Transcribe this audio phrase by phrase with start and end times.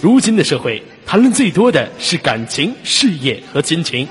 [0.00, 4.06] 如今的社会，谈论最多的是感情、事业和亲情。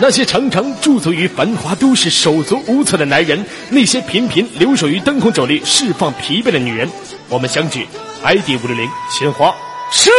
[0.00, 6.88] 那些常常驻足于繁华都市、手足无措的男人，那些频频留守于灯红酒绿、释放疲惫的女人，
[7.28, 7.86] 我们相聚
[8.22, 9.54] ，ID 五六零鲜花
[9.90, 10.10] 射。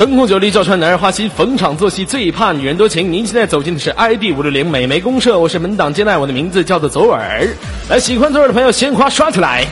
[0.00, 3.12] 灯红酒绿照穿男人花心，逢场作戏最怕女人多情。
[3.12, 7.46] 您现在走进的是 ID 五六零美眉公社，我是门档接待，我的名字叫做左耳。
[7.90, 9.66] 来，喜欢左耳的朋友，鲜花刷起来。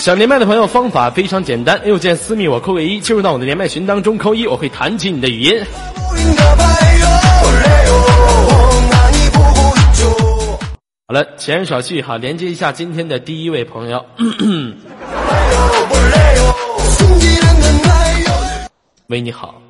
[0.00, 5.62] 想连麦的朋友，方法非常简单，右键私密我扣个一，进入到我的连麦群当中扣一，我会弹起你的语音。
[11.06, 14.02] 好了，前言少叙哈，连接一下今天的第一位朋友。
[19.08, 19.60] 喂，你好。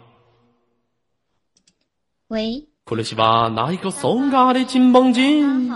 [2.28, 2.68] 喂。
[2.84, 5.72] 库鲁西巴，拿一个松嘎的金棒金。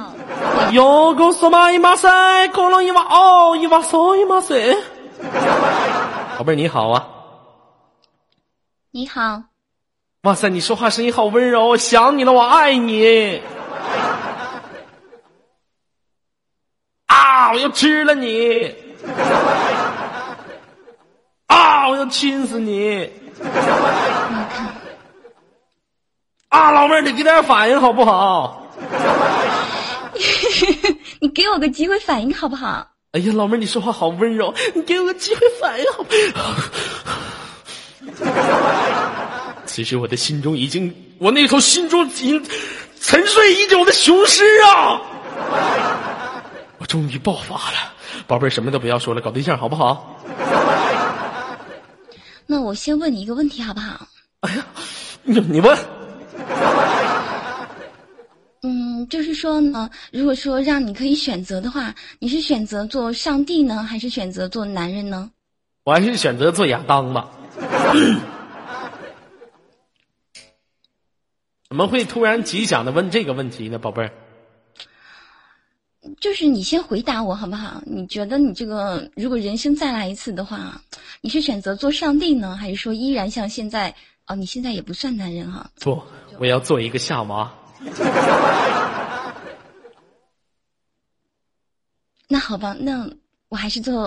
[0.70, 4.76] 有个说嘛一马塞，可能一瓦哦，一瓦嗦一马塞。
[6.38, 7.08] 宝贝儿你好啊。
[8.92, 9.42] 你好。
[10.22, 13.42] 哇塞，你说话声音好温柔，想你了，我爱你。
[17.06, 17.50] 啊！
[17.50, 18.72] 我要吃了你。
[21.46, 21.88] 啊！
[21.88, 23.10] 我要亲死你。
[26.48, 28.66] 啊，老妹儿，你给点反应好不好？
[31.20, 32.86] 你给我个机会反应好不好？
[33.12, 36.54] 哎呀，老妹儿，你说话好温柔，你给我个机会反应好不好。
[39.66, 42.42] 其实我的心中已经，我那头心中已经
[43.00, 45.00] 沉睡已久的雄狮啊！
[46.78, 47.92] 我终于爆发了，
[48.26, 50.16] 宝贝儿，什么都不要说了，搞对象好不好？
[52.50, 54.08] 那我先问你一个问题好不好？
[54.40, 54.66] 哎呀，
[55.22, 55.78] 你你问。
[58.62, 65.30] 嗯，就是说呢，如果说让你可以选择的话，你是选择做上帝呢，还是选择做男人呢？
[65.84, 67.28] 我还是选择做亚当吧。
[71.68, 74.10] 怎么会突然吉祥的问这个问题呢，宝贝儿？
[76.20, 77.82] 就是你先回答我好不好？
[77.86, 80.80] 你觉得你这个如果人生再来一次的话，
[81.20, 83.94] 你是选择做上帝呢，还是说依然像现在？
[84.26, 85.70] 哦，你现在也不算男人哈。
[85.80, 86.02] 不，
[86.38, 87.50] 我要做一个夏娃。
[92.28, 93.08] 那好吧，那
[93.48, 94.04] 我还是做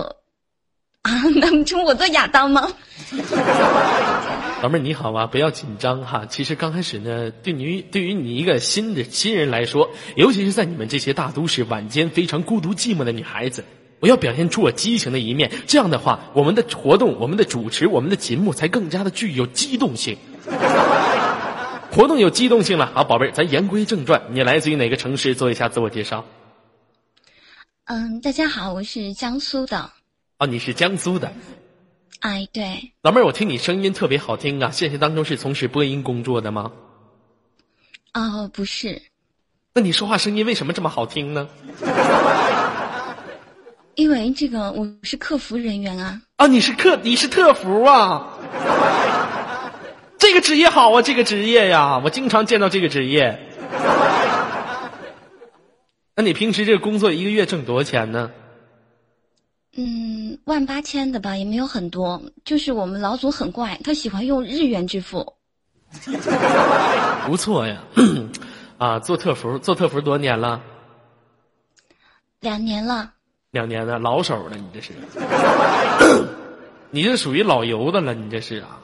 [1.02, 1.22] 啊？
[1.34, 2.70] 那成我做亚当吗？
[4.62, 6.24] 老妹儿你好啊，不要紧张哈。
[6.26, 13.64] 其实刚开始呢，对于对于你一个新的新人来说，尤其是在你们这些大都市晚间非常孤独寂寞的女孩子，
[13.98, 15.50] 我要表现出我激情的一面。
[15.66, 20.16] 这样的话，我们的活动、我们的主持、我们的节目才更加的具有机动性。
[21.90, 25.34] 活动有机动性了好，宝贝儿，咱言归正传，你来自于哪个城市？
[25.34, 26.24] 做一下自我介绍。
[27.86, 29.90] 嗯，大家好，我是江苏的。
[30.38, 31.32] 哦，你是江苏的。
[32.22, 34.70] 哎，对，老妹儿，我听你声音特别好听啊！
[34.70, 36.70] 现实当中是从事播音工作的吗？
[38.14, 39.02] 哦，不是。
[39.74, 41.48] 那你说话声音为什么这么好听呢？
[43.96, 46.22] 因为这个我是客服人员啊。
[46.36, 48.38] 啊，你是客，你是特服啊？
[50.16, 53.40] 这个职业好啊，这个职业呀，我经常见到这个职业。
[56.14, 58.30] 那你平时这个工作一个月挣多少钱呢？
[59.74, 62.20] 嗯，万八千的吧，也没有很多。
[62.44, 65.34] 就是我们老总很怪，他喜欢用日元支付。
[67.26, 67.82] 不错呀，
[68.78, 70.60] 啊，做特服做特服多少年了？
[72.40, 73.12] 两年了。
[73.52, 74.92] 两年了，老手了，你这是。
[76.90, 78.78] 你这属于老油的了，你这是啊。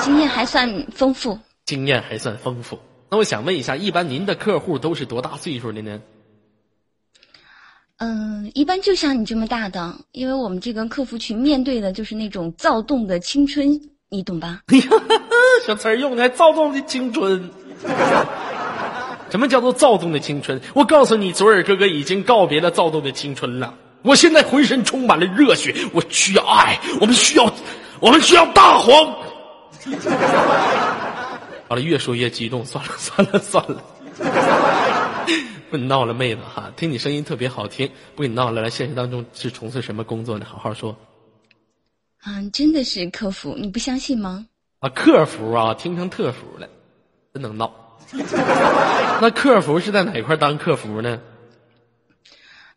[0.00, 1.38] 经验还算丰富。
[1.64, 2.78] 经验还算丰富。
[3.10, 6.00] 那我想问一下，一般您的客户都是多大岁数的呢？
[8.04, 13.80] 嗯，一般就像你这么大的，因为我们这个客服群面对的就是那种躁动的青春，
[14.10, 14.60] 你懂吧？
[15.66, 17.50] 小词儿用的还躁动的青春。
[19.30, 20.60] 什么叫做躁动的青春？
[20.74, 23.72] 我告诉你，左耳哥哥已经告别了躁动的青春了。
[24.02, 27.50] 我现在浑身充满了热血，我需要爱，我们需要，
[28.00, 29.16] 我们需要大黄。
[31.66, 33.82] 好了，越说越激动，算了算了算了。
[35.74, 38.62] 不你闹了，妹子哈，听你声音特别好听，不跟你闹了。
[38.62, 40.46] 来，现实当中是从事什么工作呢？
[40.48, 40.96] 好好说。
[42.20, 44.46] 啊，真的是客服，你不相信吗？
[44.78, 46.68] 啊，客服啊，听成特服了，
[47.32, 47.74] 真能闹。
[49.20, 51.20] 那客服是在哪块当客服呢？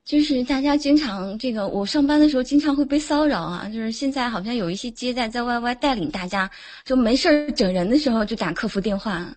[0.04, 3.70] 就是大家经常这个，我上班的时候经常会被骚扰啊。
[3.72, 6.50] 就是现在好像有一些接待在 YY 带领大家，
[6.84, 9.36] 就没事儿整人的时候就打客服电话。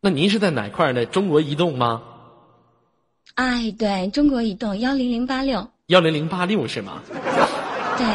[0.00, 1.04] 那您是在哪块儿的？
[1.04, 2.02] 中国移动吗？
[3.34, 5.68] 哎，对中国移动幺零零八六。
[5.86, 7.02] 幺零零八六是吗？
[7.98, 8.06] 对。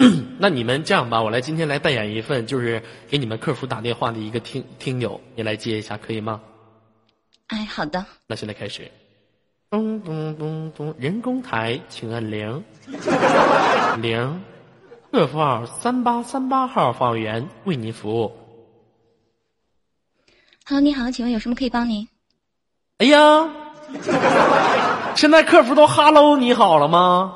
[0.38, 6.40] 那你们这样吧，我来今天来扮演一份，就是给你们客服打电话的一个听听友，你来接一下，可以吗？
[7.48, 8.06] 哎，好的。
[8.26, 8.90] 那现在开始。
[9.70, 12.64] 咚咚咚咚，人工台，请按零
[14.00, 14.42] 零，
[15.10, 18.32] 客服号三八三八号服务员为您服务。
[20.64, 22.08] Hello，你好，请问有什么可以帮您？
[22.98, 23.50] 哎呀，
[25.16, 27.34] 现在客服都 Hello，你好了吗？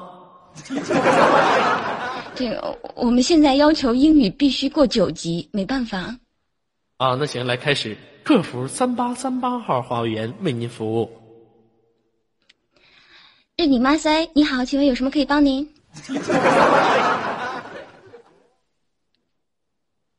[2.35, 6.17] 这个我们现在要求英语必须过九级，没办法。
[6.99, 11.11] 啊，那行，来开始，客服三八三八号服务员为您服务。
[13.57, 14.29] 日你妈塞！
[14.35, 15.69] 你好，请问有什么可以帮您？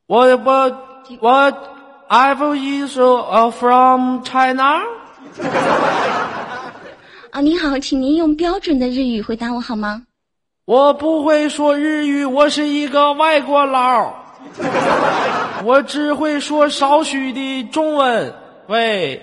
[0.06, 0.82] 我我
[1.20, 1.52] 我
[2.08, 2.98] ，F is
[3.58, 4.82] from China。
[7.30, 10.04] 啊，您好，请您用标准的日语回答我好吗？
[10.66, 14.14] 我不会说日语，我是一个外国佬，
[15.64, 18.32] 我只会说少许的中文。
[18.68, 19.20] 喂。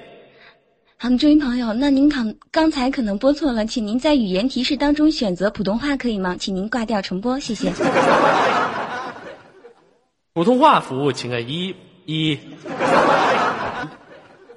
[0.97, 6.35] 好，这位朋友，那您刚刚才可能拨错了，请您在语言提示当中选择普通话，可以吗？
[6.37, 7.73] 请您挂掉重播，谢谢。
[10.33, 11.75] 普通话服务，请按一
[12.05, 12.37] 一。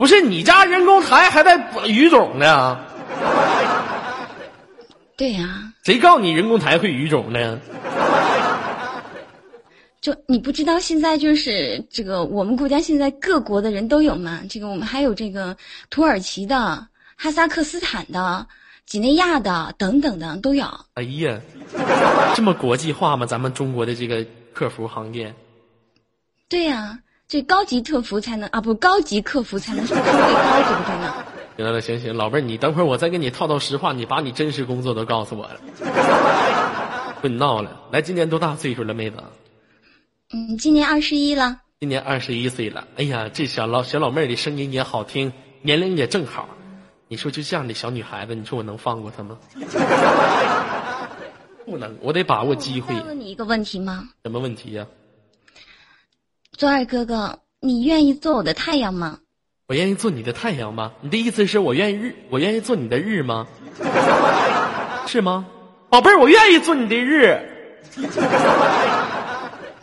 [0.04, 1.56] 不是你家人工台还带
[1.86, 2.78] 语种呢？
[5.16, 5.72] 对呀。
[5.82, 7.58] 谁告诉你人工台会语种呢？
[10.02, 14.42] 就你不知道现在就是这个，我们国家现在各国的人都有嘛？
[14.46, 15.56] 这个我们还有这个
[15.88, 16.86] 土耳其的、
[17.16, 18.46] 哈萨克斯坦的、
[18.84, 20.66] 几内亚的等等的都有。
[20.96, 21.40] 哎呀，
[22.34, 23.24] 这么国际化吗？
[23.24, 24.22] 咱们中国的这个
[24.52, 25.34] 客服行业？
[26.46, 26.98] 对呀，
[27.34, 31.12] 这高级客服才能啊，不高级客服才能收费高，对不对呢？
[31.56, 35.56] 行了，行行，老妹儿，你等会儿我再给你套套实话，你把你真实工作都告诉我了。
[37.20, 39.16] 不你闹了，来，今年多大岁数了，妹子？
[40.32, 41.58] 嗯，今年二十一了。
[41.80, 42.86] 今年二十一岁了。
[42.98, 45.32] 哎呀，这小老小老妹儿的声音也好听，
[45.62, 46.48] 年龄也正好。
[47.08, 49.36] 你说就这样的小女孩子，你说我能放过她吗？
[51.66, 52.94] 不能，我得把握机会。
[53.00, 54.08] 问你一个问题吗？
[54.22, 54.86] 什么问题呀？
[56.56, 59.18] 左耳哥哥，你愿意做我的太阳吗？
[59.66, 60.92] 我愿意做你的太阳吗？
[61.00, 63.46] 你的意思是我愿意日，我愿意做你的日吗？
[65.08, 65.44] 是吗？
[65.90, 67.40] 宝贝儿，我愿意做你的日。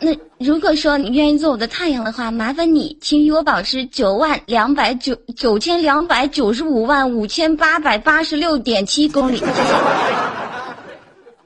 [0.00, 9.42] 那如果说你愿意做我的太阳的话，麻烦你，请与我保持九万两百九九千两百九十五万五千八百八十六点七公里。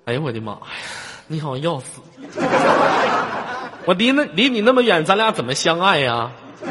[0.06, 0.58] 哎呀，我的妈呀！
[1.26, 2.00] 你好像要死！
[3.86, 6.30] 我离那离你那么远，咱俩怎么相爱呀？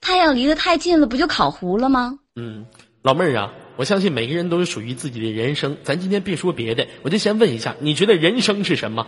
[0.00, 2.18] 太阳离得太近了，不就烤糊了吗？
[2.36, 2.66] 嗯，
[3.02, 5.76] 老妹儿啊，我相信每个人都有属于自己的人生。
[5.82, 9.06] 咱今天别说别的，我就先问一下，你觉得人生是什么？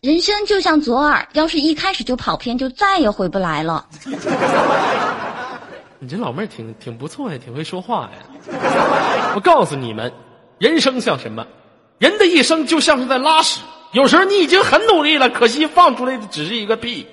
[0.00, 3.86] 人生就像左耳，要是一开始就跑偏，就再也回不来了。
[5.98, 9.32] 你这老妹儿挺挺不错呀，挺会说话呀。
[9.34, 10.12] 我告诉你们，
[10.58, 11.46] 人生像什么？
[11.98, 13.60] 人的一生就像是在拉屎，
[13.94, 17.06] 有时候你已经很努力了，可惜放出来的只是一个屁。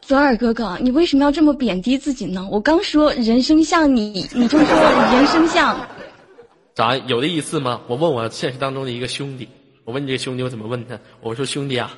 [0.00, 2.48] 左耳哥哥，你为什么要这么贬低自己呢？
[2.50, 4.66] 我刚说人生像你，你就说
[5.12, 5.78] 人生像，
[6.74, 7.82] 咋有的意思吗？
[7.88, 9.46] 我问我现实当中的一个兄弟。
[9.84, 10.98] 我问你这个兄弟，我怎么问他？
[11.20, 11.94] 我说兄弟啊，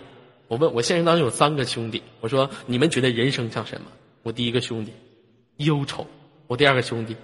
[0.48, 3.86] 我问我现实当中有三个兄弟，我说你们觉得人生像什么？
[4.24, 4.92] 我第一个兄弟
[5.58, 6.04] 忧愁，
[6.48, 7.14] 我第二个兄弟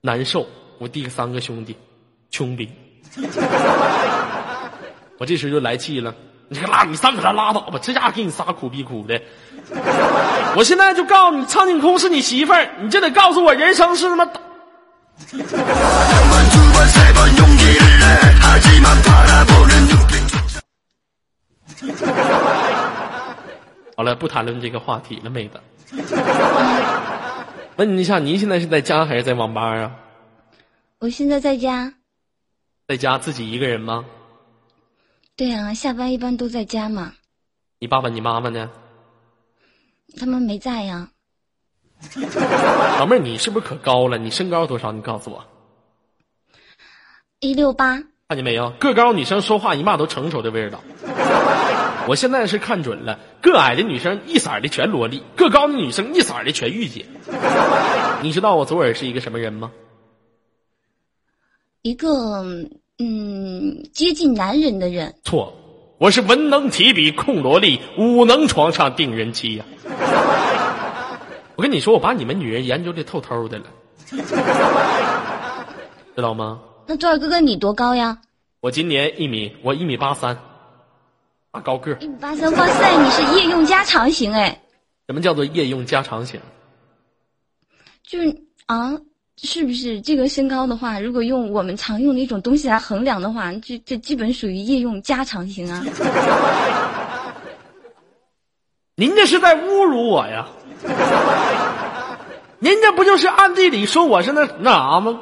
[0.00, 0.46] 难受，
[0.78, 1.74] 我第三个兄弟
[2.30, 2.68] 穷逼。
[5.20, 6.14] 我这时就来气了，
[6.48, 9.20] 你拉你三个他拉倒吧，这家伙给你仨苦逼苦的。
[10.56, 14.24] 我现在就告诉你，苍井空是你媳妇儿，你就得告诉我人生是他妈。
[23.94, 25.60] 好了，不谈论这个话题了，妹子。
[27.76, 29.92] 问你一下，您现在是在家还是在网吧啊？
[31.00, 31.92] 我现在在家。
[32.88, 34.06] 在家自己一个人吗？
[35.40, 37.14] 对啊，下班一般都在家嘛。
[37.78, 38.70] 你爸爸、你妈妈呢？
[40.18, 41.08] 他们没在呀。
[42.98, 44.18] 老妹儿，你是不是可高了？
[44.18, 44.92] 你身高多少？
[44.92, 45.42] 你告诉我。
[47.38, 47.94] 一六八。
[48.28, 48.68] 看见没有？
[48.72, 50.82] 个高女生说话一骂都成熟的味道。
[52.06, 57.06] 我现在是看准了，个矮的女生一色的全萝莉，个高的女生一色的全御姐。
[58.20, 59.72] 你知道我左耳是一个什么人吗？
[61.80, 62.44] 一个
[63.02, 65.14] 嗯接近男人的人。
[65.24, 65.52] 错，
[65.96, 69.64] 我是文能提笔控萝莉，武能床上定人妻呀、
[71.56, 73.64] 我跟你说，我把你们女人研究的透透的了，
[76.14, 76.60] 知道吗？
[76.86, 78.18] 那多尔哥哥你多高呀？
[78.60, 80.36] 我今年一米，我一米八三，
[81.50, 81.92] 大高个。
[82.00, 84.60] 一米八三，哇塞，你是夜用加长型哎，
[85.06, 86.38] 什么叫做夜用加长型？
[88.06, 88.98] 就是啊，
[89.42, 95.82] 是不是这个身高的话，如果用我们常用的一种东西来衡量的话，这这基本属于夜用加长型啊。
[98.96, 100.46] 您这是在侮辱我呀！
[102.58, 105.18] 您这不就是暗地里说我是那那啥吗？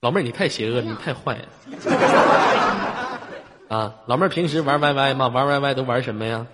[0.00, 1.44] 老妹儿，你太邪恶，你太坏了。
[3.68, 5.28] 啊，老妹儿平时玩 YY 吗？
[5.28, 6.44] 玩 YY 都玩什么呀？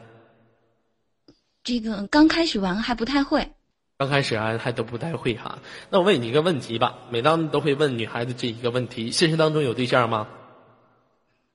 [1.64, 3.50] 这个刚开始玩还不太会，
[3.98, 5.58] 刚开始啊还都不太会哈。
[5.90, 10.28] 那我问你一个问题吧，每当都会问女孩子这一个问题：现实当中有对象吗？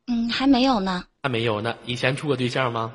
[0.08, 1.78] 嗯，还没有呢，还没有呢。
[1.86, 2.94] 以前处过对象吗？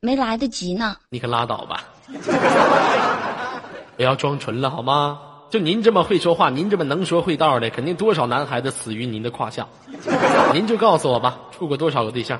[0.00, 0.98] 没来得及呢。
[1.08, 1.88] 你可拉倒吧！
[3.96, 5.22] 不要装纯了好吗？
[5.48, 9.66] 就您这么会说话，您这么能说会道的，肯定多少男孩子死于您的胯下。
[10.52, 12.38] 您就告诉我吧，处过多少个对象？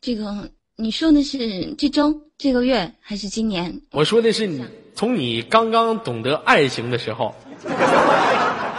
[0.00, 3.82] 这个你说的是这周、这个月还是今年？
[3.90, 7.34] 我说的是你从你刚刚懂得爱情的时候，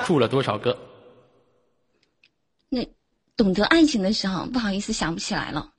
[0.06, 0.77] 处了多少个？
[2.70, 2.88] 那
[3.36, 5.72] 懂得爱情的时候，不好意思想不起来了。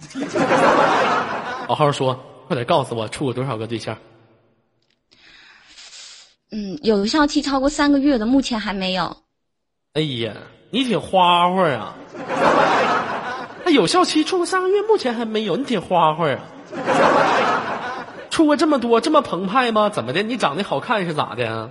[1.66, 2.14] 好好说，
[2.46, 3.96] 快点告诉我处过多少个对象？
[6.50, 9.16] 嗯，有效期超过三个月的，目前还没有。
[9.94, 10.36] 哎呀，
[10.68, 11.96] 你挺花花啊！
[13.64, 16.38] 还有效期处过三个月，目前还没有，你挺花花啊！
[18.30, 19.88] 处过这么多，这么澎湃吗？
[19.88, 20.22] 怎么的？
[20.22, 21.70] 你长得好看是咋的啊？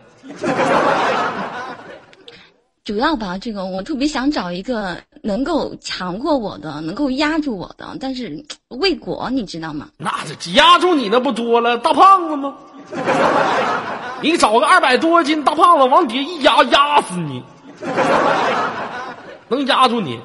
[2.84, 9.90] 主要吧，这个我特别想找一个能够强过我的，能够压住我的，但是未果，你知道吗？
[9.98, 12.56] 那这压住你那不多了，大胖子吗？
[14.22, 17.44] 你找个二百多斤大胖子往底下一压，压死你，
[19.48, 20.20] 能压住你，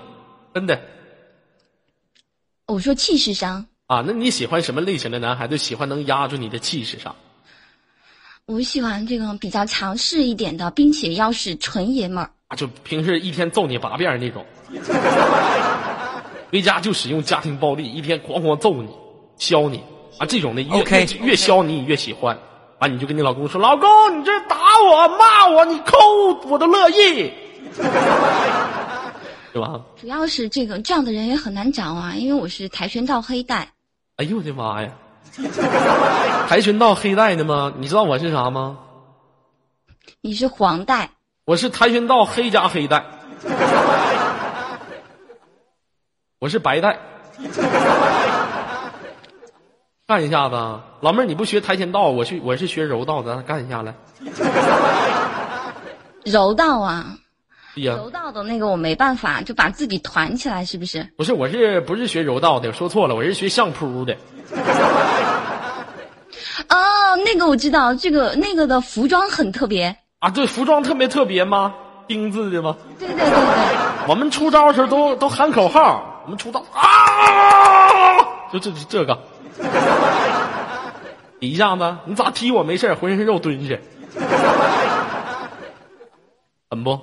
[0.55, 0.81] 真的
[2.67, 4.03] 我说气势上，啊？
[4.07, 5.59] 那你喜欢什么类型的男孩子？
[5.59, 7.15] 喜欢能压住你的气势上？
[8.47, 12.31] 我喜欢这种比较强势一点的，并且要是纯爷们儿。
[12.49, 14.45] 啊，就平时一天揍你八遍那种，
[16.51, 18.89] 回家就使用家庭暴力，一天哐哐揍你、
[19.39, 19.83] 削你
[20.19, 22.39] 啊，这种的越越越削你，你越喜欢。
[22.81, 24.57] 完、你就跟你老公说：“老公，你这打
[24.91, 25.97] 我、骂我，你抠
[26.49, 27.33] 我都乐意，
[29.55, 33.69] 对吧主要是这个这样的人也很难找啊，因为我是跆拳道黑带。？”
[34.19, 34.91] 哎呦我的妈呀！
[36.51, 37.73] 跆拳道黑带的吗？
[37.79, 38.79] 你知道我是啥吗？
[40.21, 41.11] 你是黄带，
[41.45, 43.05] 我是跆拳道黑加黑带，
[46.41, 46.99] 我是白带。
[50.09, 50.57] 干一下子，
[51.01, 53.95] 老妹儿，你不学跆拳道，我去，我是学柔道的，咱干一下来。
[56.25, 57.19] 柔道啊，
[57.75, 61.07] 柔道的那个我没办法，就把自己团起来，是不是？
[61.17, 62.73] 不是，我是不是学柔道的？
[62.73, 64.17] 说错了，我是学相扑的。
[66.69, 66.77] 哦，
[67.25, 69.97] 那个我知道，这个那个的服装很特别。
[70.21, 71.75] 啊，对，服装特别特别吗？
[72.07, 72.77] 丁字的吗？
[72.99, 78.19] 对对对对，我们出招的时候都都喊口号，我们出招啊，
[78.53, 79.19] 就这这个，
[81.39, 83.77] 比一下子，你咋踢我没事浑身肉蹲下，
[86.71, 87.01] 狠不？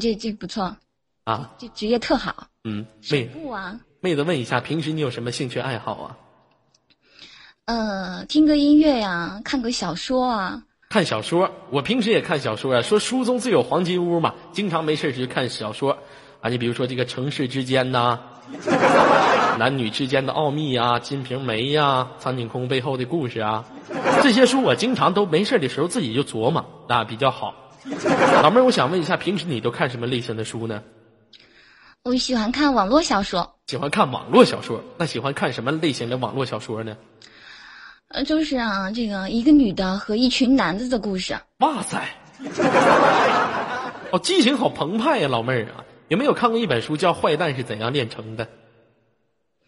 [0.00, 0.76] 这这不错，
[1.24, 2.48] 啊，这职业特好。
[2.64, 6.16] 嗯，妹不啊，妹子问一下，平时你有什么兴趣爱好啊？
[7.66, 10.62] 呃，听个音乐呀，看个小说啊。
[10.90, 12.82] 看小说，我平时也看小说啊。
[12.82, 15.98] 说书中自有黄金屋嘛，经常没事就看小说
[16.40, 16.50] 啊。
[16.50, 18.20] 你比如说这个城市之间呐、
[19.58, 23.64] 男女之间的奥秘啊，《金瓶梅》呀，《苍井空背后的故事》啊，
[24.22, 27.54] 这些书我经常都没事的时候自己就琢磨，啊，比较好。
[28.42, 30.82] 老妹儿，我想问一下，平时你都看什么类型的书呢？
[32.04, 36.96] 我喜欢看网络小说，喜欢看网络小说，那喜欢看什么类型的网络小说呢？
[38.08, 41.36] 呃，就是啊，这个一个女的和一群男的的故事。
[41.58, 42.06] 哇塞，
[44.12, 45.84] 哦，激情好澎湃呀、老妹儿啊！
[46.08, 48.46] 有没有看过一本书叫《坏蛋是怎样炼成的》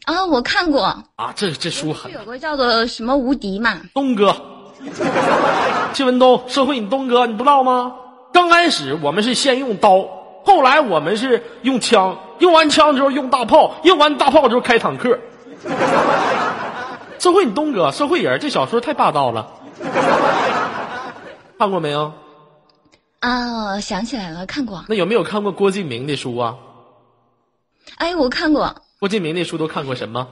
[0.05, 0.83] 啊，我看过，
[1.17, 1.33] 啊？
[1.35, 3.81] 这这书很有个叫做什么无敌嘛。
[3.95, 4.37] 东哥，
[5.95, 7.97] 谢文东，社会你东哥，你不知道吗？
[8.37, 10.07] 刚开始我们是先用刀，
[10.45, 15.19] 后来我们是用枪，用完枪之后用大炮，用完大炮之后开坦克。
[17.19, 19.51] 社会你东哥，社会人，这小说太霸道了，
[21.59, 22.13] 看过没有？
[23.21, 24.85] 啊，想起来了，看过。
[24.87, 26.57] 那有没有看过郭敬明的书啊？
[27.97, 28.83] 哎，我看过。
[29.01, 30.29] 郭敬明的书都看过什么？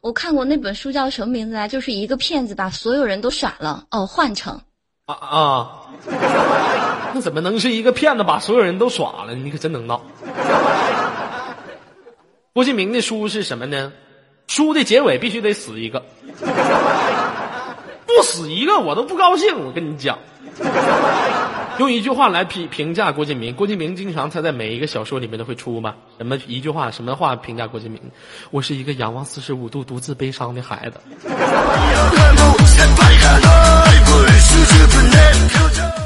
[0.00, 1.68] 我看过那本书叫什么名字来？
[1.68, 3.84] 就是一个骗子把所有人都耍了。
[3.90, 4.62] 哦，换成。
[5.06, 5.82] 啊啊！
[7.12, 9.34] 那怎么能是一个骗子把所有人都耍了？
[9.34, 10.00] 你可真能闹。
[12.54, 13.92] 郭敬明的书是什么呢？
[14.46, 16.02] 书的结尾必须得死一个，
[18.06, 19.66] 不死一个我都不高兴。
[19.66, 20.18] 我跟你讲，
[21.78, 23.54] 用一句话来评评价郭敬明。
[23.54, 28.00] 郭敬明经常他在每一个小说里面都会出嘛，什么一句话，什么话评价郭敬明？
[28.50, 30.98] 我是一个仰望四十五度独自悲伤的孩子。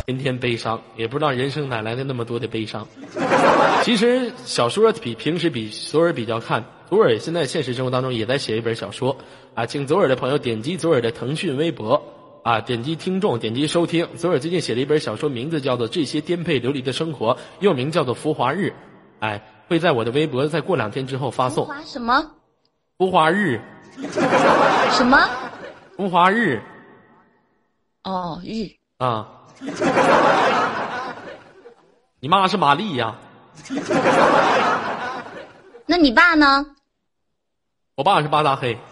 [0.06, 2.86] 天天悲伤，也不知道人生哪来的那么多的悲伤。
[3.84, 9.16] 其实小说比平时比左耳比较看，左耳现在现实生活当中也在写一本小说
[9.54, 12.02] 啊，请左耳的朋友点击左耳的腾讯微博
[12.42, 14.08] 啊，点击听众，点击收听。
[14.16, 18.68] 左耳最近写了一本小说，名字叫做《这些颠沛流离的生活》，又名叫做《浮华日》，
[19.20, 21.66] 哎，会在我的微博在过两天之后发送。
[21.66, 22.30] 浮华什么？
[22.96, 23.60] 浮华日？
[24.90, 25.18] 什么？
[25.98, 26.62] 浮华日？
[28.04, 29.26] 哦，日啊。
[32.20, 33.16] 你妈是玛丽呀？
[35.86, 36.64] 那你爸呢？
[37.96, 38.78] 我爸是巴达黑。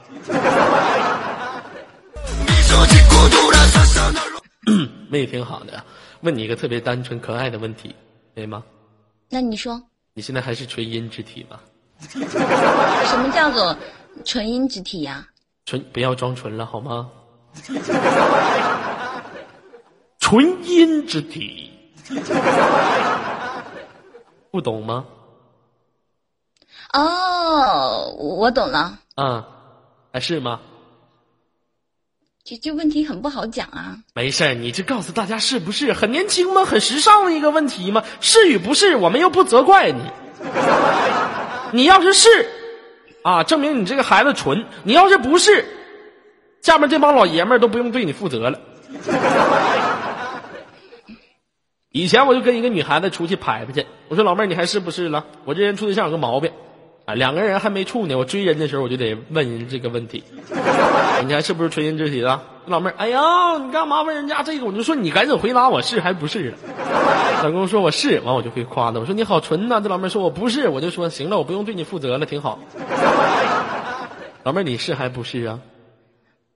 [5.09, 5.81] 妹挺好的，
[6.23, 7.95] 问你一个特别单纯可爱的问题，
[8.35, 8.65] 可以吗？
[9.31, 9.81] 那你说。
[10.13, 11.61] 你现在还是纯阴之体吗？
[12.11, 13.77] 什么叫做
[14.25, 15.25] 纯阴之体呀？
[15.67, 17.11] 纯不要装纯了好吗？
[20.21, 21.71] 纯阴之体，
[24.51, 25.05] 不懂吗？
[26.93, 28.99] 哦，我懂了。
[29.17, 29.45] 啊，
[30.13, 30.61] 还是吗？
[32.45, 33.99] 这这问题很不好讲啊。
[34.15, 36.65] 没事你就告诉大家是不是很年轻吗？
[36.65, 38.05] 很时尚的一个问题吗？
[38.21, 40.01] 是与不是，我们又不责怪你。
[41.73, 42.49] 你要是是，
[43.27, 45.65] 啊，证明你这个孩子纯；你要是不是，
[46.63, 48.61] 下面这帮老爷们儿都不用对你负责了。
[51.91, 55.25] 以前我就跟一个女孩子出去拍拍去，我说老妹儿你还是不是了？
[55.45, 56.53] 我这人处对象有个毛病，
[57.07, 60.25] 啊，两个人还没处呢，我追人的时候我就得问人这个问题，
[61.23, 62.41] 你看是不是纯阴之体的？
[62.67, 64.67] 老妹儿，哎呀，你干嘛问人家这个？
[64.67, 66.53] 我就说你赶紧回答我是还不是？
[67.45, 69.81] 老公说我是，完我就会夸他，我说你好纯呐。
[69.81, 72.59] 这老妹儿说我不是，我就说行了，我不用对你负责了，挺好。
[74.43, 75.61] 老妹儿你是还不是啊？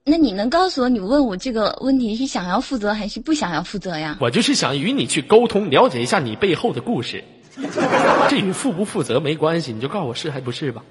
[0.03, 4.17] 那你能告诉我，你问我这个问题是想要负责还是不想要负责呀？
[4.19, 7.23] 我就是想与你去沟通，了解一下你背后的故事。
[8.29, 10.83] 这与负不负责没关系，你就告诉我是还不是吧？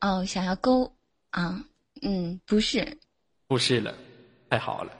[0.00, 0.92] 哦，想要勾
[1.30, 1.62] 啊，
[2.02, 2.98] 嗯，不是，
[3.46, 3.94] 不是了，
[4.50, 4.92] 太好了。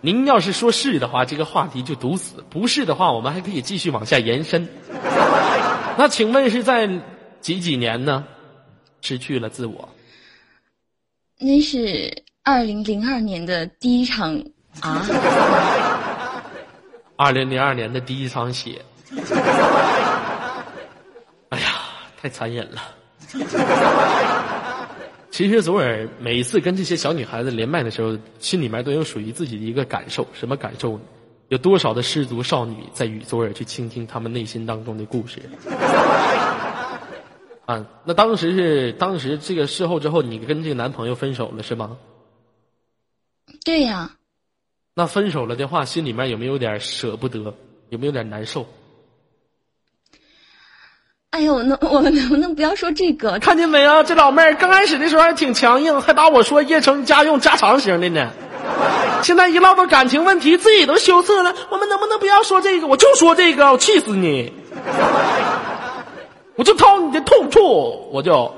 [0.00, 4.68] 您要是说是的话，这个话题就堵死；不是的话，我们还可以继续往下延伸。
[5.96, 6.88] 那请问是在
[7.40, 8.24] 几几年呢？
[9.00, 9.88] 失去了自我。
[11.38, 14.44] 那是二零零二年的第一场
[14.80, 15.04] 啊！
[17.22, 18.82] 二零零二年的第一场血，
[21.50, 21.66] 哎呀，
[22.20, 22.82] 太残忍了。
[25.30, 30.26] 其实左耳每一次跟这些小女孩子连麦的时候，心里面都有属于自己的一个感受。
[30.32, 31.04] 什么感受呢？
[31.46, 35.40] 有多少的失足少女在与左耳去倾听他们内心当中的故事？
[37.66, 41.96] 啊，那当时是当时这个事后之后，你跟这个男朋友分手了是吗？
[43.64, 44.10] 对呀。
[44.94, 47.54] 那分手了的话，心里面有没有点舍不得？
[47.88, 48.66] 有没有点难受？
[51.30, 53.38] 哎呦，能我们能不能不要说这个？
[53.38, 58.30] 看见没啊，这老妹儿刚开始的时候还挺强硬，还把我说叶城家用家常型的呢。
[59.22, 61.54] 现在一唠到感情问题，自己都羞涩了。
[61.70, 62.86] 我们能不能不要说这个？
[62.86, 64.52] 我就说这个，我气死你！
[66.56, 68.54] 我就掏你的痛处，我就。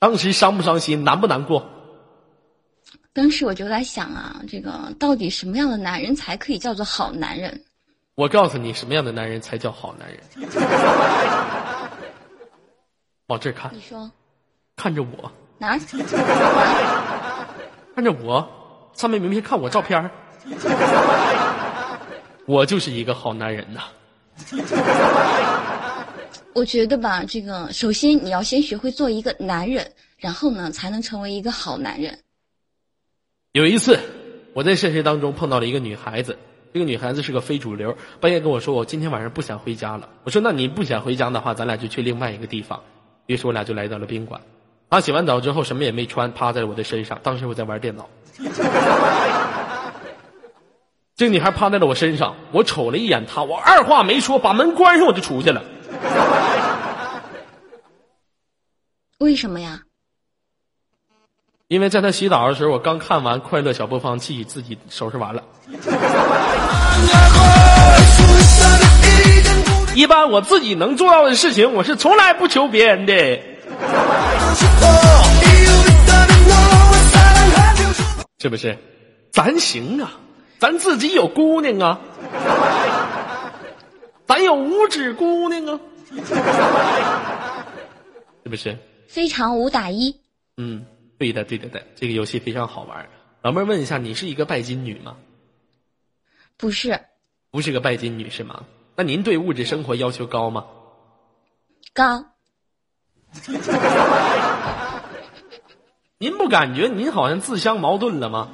[0.00, 1.64] 当时伤不伤心，难不难过？
[3.16, 7.58] 当时我就在想啊，这个到底什么样的男人才可以叫做好男人？
[8.14, 10.20] 我告诉你，什么样的男人才叫好男人？
[13.28, 13.74] 往这看。
[13.74, 14.10] 你说。
[14.76, 15.32] 看着我。
[15.56, 15.78] 哪儿？
[17.96, 18.46] 看着我，
[18.92, 20.10] 上面明明看我照片
[22.44, 23.84] 我就是一个好男人呐。
[26.52, 32.18] 我觉得吧，这个首先你要先学会做一个男人，然后呢，才能成为一个好男人。
[33.56, 33.98] 有一次，
[34.52, 36.36] 我在现实当中碰到了一个女孩子，
[36.74, 42.82] 这个女孩子是个非主流，半夜跟我说：“我今天晚上不想回家了。”我说：“那你不想回家的话，咱俩就去另外一个地方。”
[43.24, 44.42] 于是我俩就来到了宾馆。
[44.90, 47.18] 他洗完澡之后什么也没穿，趴在了我的身上。
[47.22, 48.10] 当时我在玩电脑，
[51.16, 55.64] 这个女孩趴在了我身上，我瞅了一眼她，我二话没说把门关上，我就出去了。
[59.16, 59.80] 为什么呀？
[61.68, 65.42] 因为在他洗澡的时候，我刚看完《快乐小播放器》，自己收拾完了。
[69.96, 73.14] 一般我自己能做到的事情，我是从来不求别人的。
[78.38, 78.78] 是不是？
[79.32, 80.12] 咱行啊，
[80.60, 81.98] 咱自己有姑娘啊，
[84.24, 85.80] 咱有五指姑娘啊，
[88.44, 88.78] 是不是？
[89.08, 90.14] 非常五打一。
[90.58, 90.84] 嗯，
[91.18, 93.08] 对的，对的，对，这个游戏非常好玩。
[93.42, 95.16] 老妹儿问一下，你是一个拜金女吗？
[96.56, 97.00] 不是，
[97.50, 98.64] 不是个拜金女是吗？
[98.96, 100.66] 那您对物质生活要求高吗？
[101.92, 102.24] 高。
[106.18, 108.48] 您不感觉您好像自相矛盾了吗？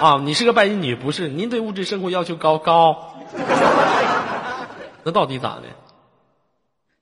[0.00, 1.28] 啊，你是个拜金女，不是？
[1.28, 3.16] 您对物质生活要求高高，
[5.04, 5.62] 那到底咋的？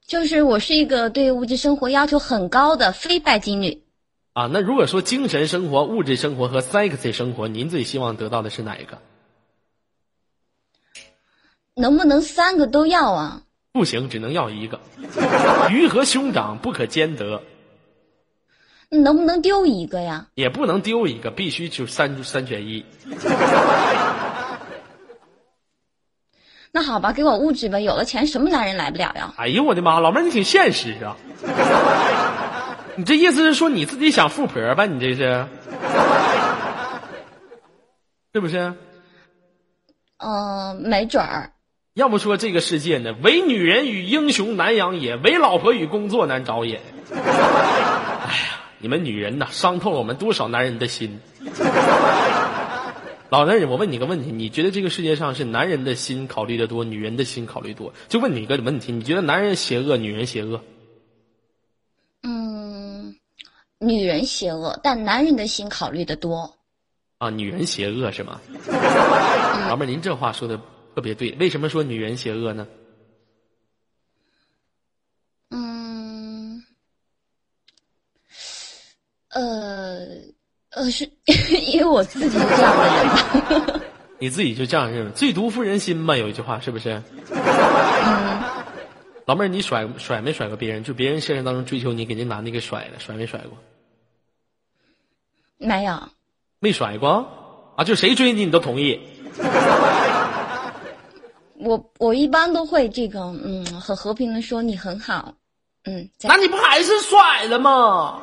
[0.06, 3.82] 就是我是一个对物质生活要求很高的非拜金女。
[4.32, 8.98] 啊，那如果说精神生活、物质生活和 sexy 生活，您最希望得到的是哪一个？
[11.74, 13.42] 能不能三个都要啊？
[13.72, 14.80] 不行，只能要一个。
[15.70, 17.42] 鱼和熊掌不可兼得。
[18.88, 20.26] 能不能丢一个呀？
[20.34, 22.84] 也不能丢一个，必须就三三选一。
[26.72, 29.34] 那好吧，给我物质吧，有了钱什么男人来不了呀？
[29.36, 31.16] 哎呦我的妈，老妹儿你挺现实啊！
[32.96, 34.86] 你这意思是说你自己想富婆吧？
[34.86, 35.46] 你这是，
[38.34, 38.74] 是不是？
[40.18, 41.52] 嗯，没准儿。
[41.94, 46.80] 要不说这个世界呢，唯女人与英雄难养也，唯老婆与工作难找也。
[47.14, 48.48] 哎呀。
[48.78, 51.20] 你们女人呐，伤透了我们多少男人的心。
[53.28, 57.94] 老男人，我问你个问题，你觉得这个世界上是男人的心考虑的多，女人的心考虑多？
[58.08, 60.60] 就问你一个问题，你觉得男人邪恶，女人邪恶？
[62.24, 63.14] 嗯，
[63.82, 66.56] 女人邪恶，但男人的心考虑的多。
[67.18, 68.40] 啊，女人邪恶是吗？
[69.68, 70.56] 老妹儿，您这话说的
[70.94, 71.32] 特别对。
[71.32, 72.66] 为什么说女人邪恶呢？
[75.50, 76.62] 嗯
[79.30, 79.98] 呃，
[80.70, 81.04] 呃，是
[81.66, 83.06] 因为我自己是这样的人
[83.68, 83.80] 吧？
[84.20, 85.10] 你自己就这样认为？
[85.10, 87.02] 最毒妇人心嘛，有一句话是不是？
[87.32, 88.42] 嗯。
[89.26, 90.82] 老妹儿，你甩甩没甩过别人？
[90.84, 93.56] 就别人现实当中追求你，给那男的给甩了，甩没甩过？
[95.62, 95.94] 没有。
[96.60, 97.26] 没甩过
[97.76, 97.84] 啊？
[97.84, 99.00] 就谁追你，你都同意？
[101.58, 105.32] 我我一般都会这个，嗯，很和平的说你很好。
[105.84, 108.20] 嗯，那你不还是甩了吗？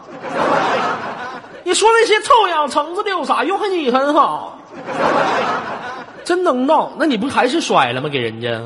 [1.65, 3.59] 你说那些臭氧层子的有啥用？
[3.71, 4.59] 你很好，
[6.23, 6.91] 真能闹。
[6.97, 8.09] 那你不还是甩了吗？
[8.09, 8.61] 给人家？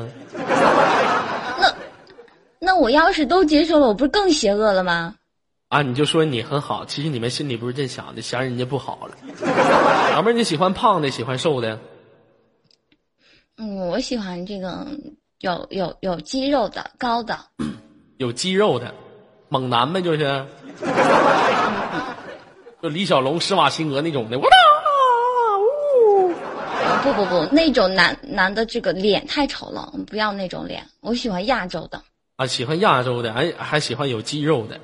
[1.58, 1.74] 那
[2.60, 5.14] 那我要是都接受了，我不是更邪恶了吗？
[5.74, 9.16] 啊，你就说你很好，其实你们心里不是这想的，嫌人家不好了。
[10.12, 11.80] 老妹儿，你喜欢胖的，喜欢瘦的？
[13.58, 14.86] 嗯，我喜欢这个
[15.40, 17.36] 有有有肌肉的，高的。
[18.18, 18.94] 有肌肉的
[19.48, 20.46] 猛男呗，就是，
[22.80, 24.38] 就李小龙、施瓦辛格那种的。
[24.38, 24.46] 不
[27.14, 30.86] 不不，那种男男的这个脸太丑了，不要那种脸。
[31.00, 32.00] 我喜欢亚洲的。
[32.36, 34.78] 啊，喜欢亚洲的，还，还喜欢有肌肉的。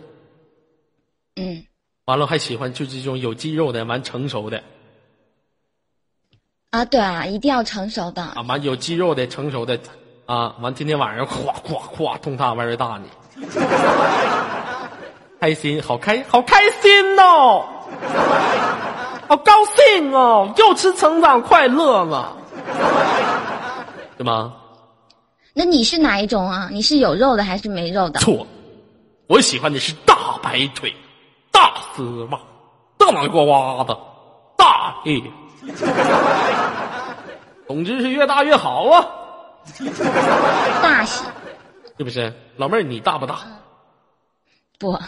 [1.37, 1.65] 嗯。
[2.07, 4.63] 完了，还喜欢就这种有肌肉的，完成熟的。
[6.71, 8.23] 啊，对啊，一定要成熟的。
[8.23, 9.79] 啊，完有肌肉的，成熟的，
[10.27, 13.05] 啊，完天天晚上咵咵咵，通他玩儿大呢。
[15.41, 17.65] 开心，好开，好开心哦！
[19.27, 20.53] 好高兴哦！
[20.59, 22.37] 又吃成长快乐了，
[24.19, 24.55] 对吗？
[25.55, 26.69] 那你是哪一种啊？
[26.71, 28.21] 你是有肉的还是没肉的？
[28.21, 28.47] 错，
[29.29, 30.95] 我喜欢的是大白腿、
[31.51, 32.41] 大丝袜、
[32.97, 33.97] 大脑瓜瓜子、
[34.57, 35.31] 大屁。
[37.67, 39.07] 总之是越大越好啊！
[40.83, 41.25] 大喜。
[41.99, 42.83] 是不是老妹儿？
[42.83, 43.41] 你大不大？
[44.79, 44.99] 不，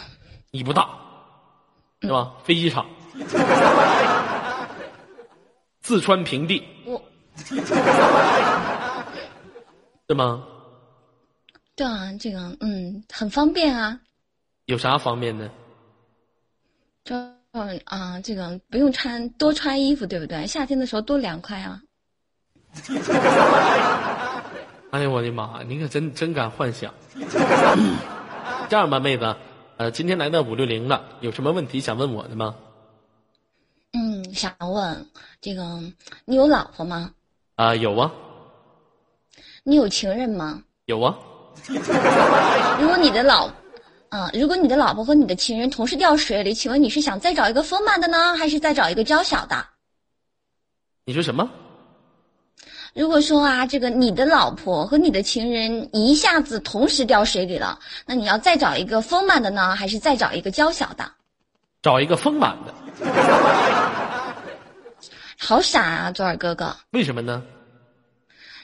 [0.51, 0.87] 你不大，
[2.01, 2.33] 是吧？
[2.43, 2.85] 飞机场，
[5.81, 7.01] 四川平地，我，
[7.35, 7.55] 是
[10.13, 10.45] 吗？
[11.75, 13.99] 对啊，这个嗯，很方便啊。
[14.65, 15.49] 有啥方便的？
[17.03, 17.15] 就
[17.85, 20.47] 啊，这个不用穿多穿衣服，对不对？
[20.47, 21.81] 夏天的时候多凉快啊。
[24.91, 25.63] 哎呀，我的妈！
[25.67, 26.93] 你可真真敢幻想。
[28.69, 29.35] 这样吧，妹子，
[29.77, 32.55] 呃，今天来到五六零了，有什么问题想问我的吗？
[33.91, 35.07] 嗯，想问
[35.41, 35.81] 这个，
[36.25, 37.11] 你有老婆吗？
[37.55, 38.11] 啊、有啊，
[39.63, 40.63] 你有情人吗？
[40.85, 41.17] 有啊。
[42.79, 43.49] 如果你的老，
[44.13, 49.65] 啊、如果你的老婆和你的情人同时掉水里，请问你是想再找一个丰满的呢，还是再找一个娇小的？
[51.03, 51.49] 你说什么？
[52.93, 61.11] 如果说啊，这个你的老婆和你的情人一下子同时掉水里了，那你要再找一个丰满的呢，还是再找一个娇小的？
[61.81, 62.73] 找一个丰满的？
[65.39, 66.77] 好傻啊，左耳哥哥！
[66.91, 67.41] 为什么呢？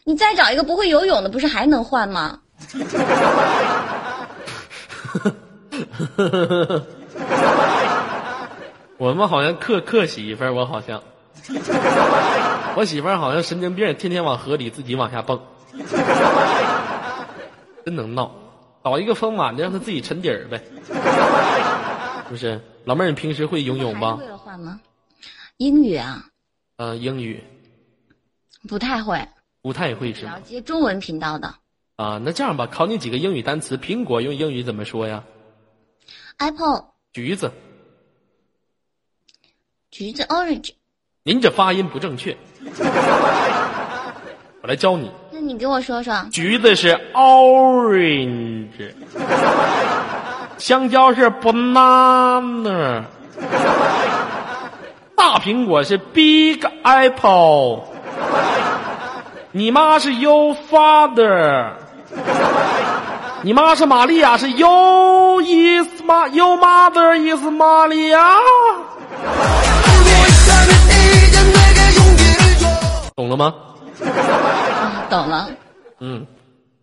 [0.04, 2.40] 你再找一个不会游泳的，不是还能换吗？
[8.98, 11.02] 我们好像克克媳妇儿，我好像，
[12.76, 15.39] 我媳妇儿好像神经病，天天往河里自己往下蹦，
[17.86, 18.32] 真能闹。
[18.84, 22.60] 找一个丰满的，让她自己沉底儿呗，是不是？
[22.86, 24.24] 老妹儿，你平时会游泳吗还是？
[24.24, 24.80] 为了换吗？
[25.58, 26.26] 英语啊，
[26.78, 27.44] 呃，英语
[28.68, 29.28] 不太会，
[29.62, 30.42] 不太会是吗了？
[30.42, 31.54] 接中文频道的。
[31.98, 33.78] 啊，那这样吧，考你几个英语单词。
[33.78, 35.24] 苹果用英语怎么说呀？
[36.39, 37.52] Apple、橘子，
[39.91, 40.71] 橘子、orange。
[41.23, 42.38] 您这发音不正确，
[44.62, 45.12] 我来教你。
[45.34, 48.93] 那你给我说说，橘子是 orange，
[50.58, 53.04] 香蕉是 banana，
[55.17, 57.84] 大苹果是 big apple，
[59.52, 61.73] 你妈是 your father，
[63.41, 68.38] 你妈是玛利亚是 you is 妈 your mother is 玛利亚，
[73.15, 73.54] 懂了吗？
[74.02, 75.49] 啊，懂了。
[75.99, 76.25] 嗯，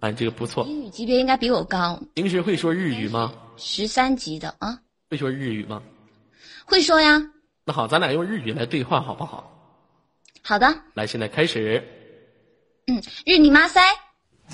[0.01, 0.65] 哎，这个不错。
[0.67, 3.33] 英语级别应该比我高，平时会说日语吗？
[3.57, 4.79] 十三级的啊，
[5.11, 5.83] 会说日语吗？
[6.65, 7.23] 会说呀。
[7.67, 9.53] 那好，咱俩用日语来对话好不好？
[10.43, 11.83] 好的，来，现在开始。
[12.87, 13.91] 嗯，日你妈塞，哎，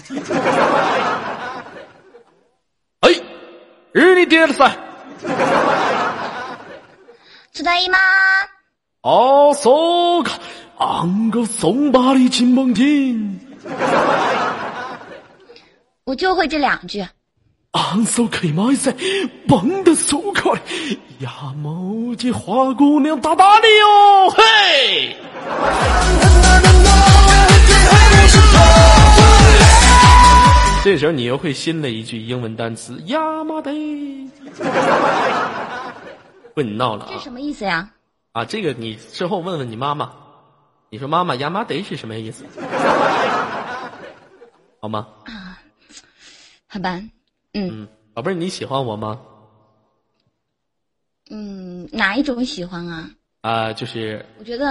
[3.92, 4.72] 日你爹的噻！
[7.52, 7.98] 知道一吗？
[9.02, 10.30] 哦，搜个，
[10.78, 13.38] 俺个怂巴里金蹦听。
[16.04, 17.06] 我就会这两句。
[17.72, 18.94] 俺搜可以买噻，
[19.46, 20.52] 蹦的爽快，
[21.18, 25.16] 呀么的花姑娘大大的哟，嘿。
[30.82, 33.70] 这时候你又会新的一句英文单词呀妈的，
[36.54, 37.08] 问你闹了啊！
[37.12, 37.88] 这什么意思呀？
[38.32, 40.12] 啊，这个你之后问问你妈妈，
[40.90, 42.44] 你说妈妈亚麻得是什么意思？
[44.80, 45.06] 好吗？
[45.24, 45.58] 啊
[46.66, 47.00] 好吧，
[47.52, 49.20] 嗯嗯，宝贝儿，你喜欢我吗？
[51.30, 53.08] 嗯，哪一种喜欢啊？
[53.42, 54.66] 啊，就是我觉得，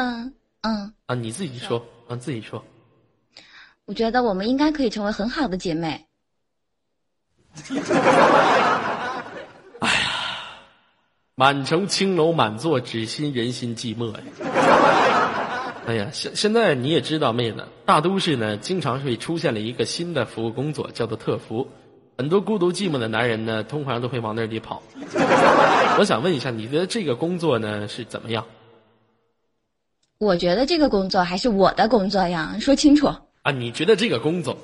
[0.62, 2.62] 嗯，啊，你自己说，啊，自己说。
[3.92, 6.06] 我觉得我们应该可以成为很好的姐妹。
[9.80, 10.10] 哎呀
[11.36, 14.20] 满城青楼满座，只心人心寂寞呀。
[15.88, 21.68] 哎呀，现现在你也知道，妹子，大都市呢，经常会出现了一个新的服务工作，叫做特服。
[22.18, 24.82] 很多孤独寂寞的男人呢，通常都会往那里跑。
[26.00, 28.46] 我想问一下，你的这个工作呢是怎么样
[30.18, 33.14] 我觉得这个工作还是我的工作呀，说清楚。
[33.44, 33.52] 啊？
[33.52, 34.58] 你觉得这个工作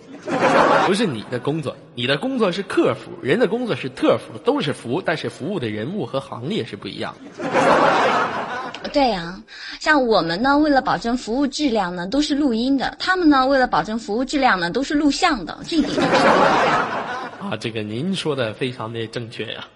[0.86, 8.90] 不是你的工作，你的工作是客服，人的工作是特服，都是服务，但是服务的人物和行业是不一样的。
[8.94, 9.42] 对呀、
[9.80, 15.58] 像我们呢，为了保证服务质量呢，都是录音的；他们呢，为了保证服务质量呢，都是录像的。
[15.68, 15.92] 这一点。
[17.42, 19.68] 啊，这个您说的非常的正确呀、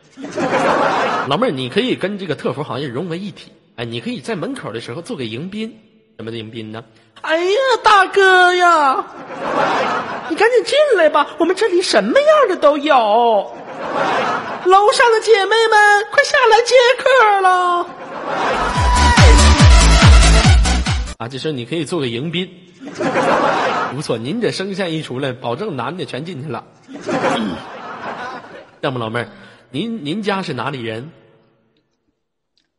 [1.28, 3.52] 老妹儿，你可以跟这个特服行业融为一体。
[3.76, 5.76] 哎，你可以在门口的时候做个迎宾，
[6.18, 6.84] 什么的迎宾呢？
[7.20, 9.06] 哎呀，大哥呀，
[10.30, 12.96] 你赶紧进来吧，我们这里什么样的都有。
[14.66, 17.86] 楼上的姐妹们，快下来接客了。
[21.18, 22.50] 啊，这时候你可以做个迎宾，
[23.94, 26.64] 不错，您这声线一出来，保证男的全进去了。
[28.82, 29.30] 要么老妹儿，
[29.70, 31.12] 您您家是哪里人？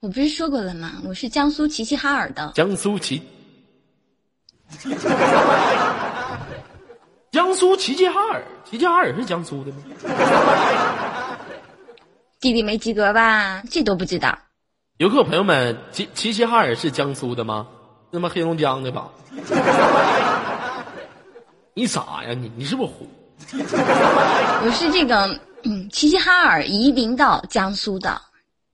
[0.00, 0.94] 我不是说过了吗？
[1.06, 2.50] 我是江苏齐齐哈尔的。
[2.54, 3.22] 江苏齐，
[7.32, 9.78] 江苏齐齐哈尔，齐齐哈尔是江苏的吗？
[12.40, 13.62] 弟弟没及格吧？
[13.70, 14.36] 这都不知道。
[14.98, 17.66] 游客朋友们，齐齐齐哈尔是江苏的吗？
[18.10, 19.08] 那么黑龙江的吧？
[21.74, 22.50] 你傻呀你？
[22.56, 23.08] 你是不是虎？
[23.54, 25.26] 我是这个
[25.64, 28.20] 嗯，齐齐哈尔移民到江苏的。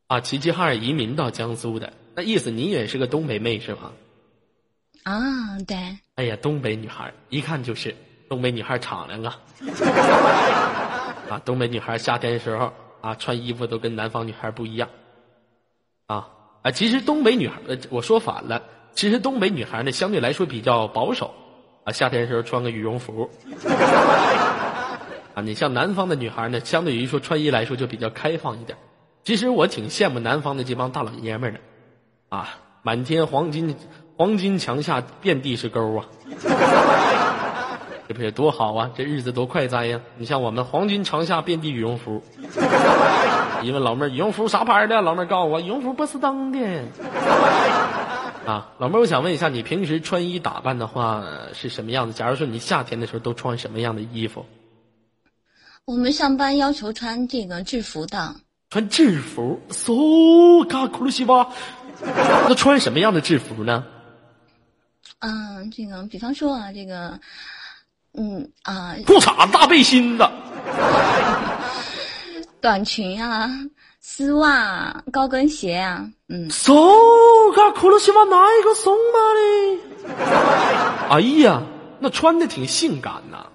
[0.08, 3.92] 啊，齐齐哈尔移民到江苏的，那意思你也是个东北妹是吗？
[5.04, 5.76] 啊，对。
[6.16, 7.94] 哎呀，东北女孩一看就是
[8.28, 9.38] 东北女孩敞亮啊！
[11.30, 14.88] 啊，东北女孩夏天的时候啊，穿衣服都跟南方女孩不一样。
[16.06, 16.28] 啊
[16.62, 21.32] 啊，其实东北女孩，呃，我说反了，其实东北女孩呢相对来说比较保守，
[21.84, 23.30] 啊，夏天的时候穿个羽绒服。
[25.34, 28.76] 啊，你像南方的女孩呢，相对于说穿衣来说就比较开放一点。
[29.22, 31.60] 其实我挺羡慕南方的这帮大老爷们儿的，
[32.30, 33.76] 啊，满天黄金，
[34.18, 36.04] 黄金墙下遍地是沟啊，
[38.08, 38.90] 这不也多好啊？
[38.96, 40.00] 这日子多快哉呀！
[40.16, 42.20] 你像我们黄金墙下遍地羽绒服，
[43.62, 45.00] 一问老妹儿羽绒服啥牌的？
[45.02, 46.58] 老妹儿告诉我羽绒服波司登的。
[48.44, 51.22] 啊，老妹儿，我想问一下，你平时穿衣打扮的话
[51.54, 52.12] 是什么样子？
[52.12, 54.44] 假如说你夏天的时候都穿什么样的衣服？
[55.84, 58.34] 我们上班要求穿这个制服的。
[58.68, 59.92] 穿制服，so
[60.68, 61.50] 嘎库鲁西巴，
[62.02, 63.84] 那穿什么样的制服呢？
[65.20, 67.18] 嗯，这个，比方说啊，这个，
[68.14, 70.28] 嗯啊，裤衩大背心子，
[72.60, 73.50] 短裙啊，
[74.00, 76.48] 丝袜，高跟鞋啊，嗯。
[76.50, 76.72] so
[77.56, 79.78] 嘎库鲁西巴哪一个送嘛嘞？
[81.10, 81.62] 哎呀，
[81.98, 83.46] 那穿的挺性感呐。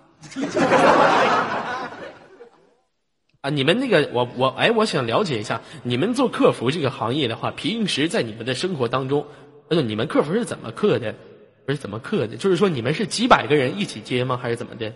[3.40, 9.26] 啊，你们那个，我我哎，我想了解一下，你们做客服这个行业的话，平时在你们的生活当中，
[9.70, 11.16] 呃，你们客服是怎么客的？
[11.66, 12.38] 不是怎么刻的？
[12.38, 14.38] 就是说你们是几百个人一起接吗？
[14.38, 14.94] 还是怎么的？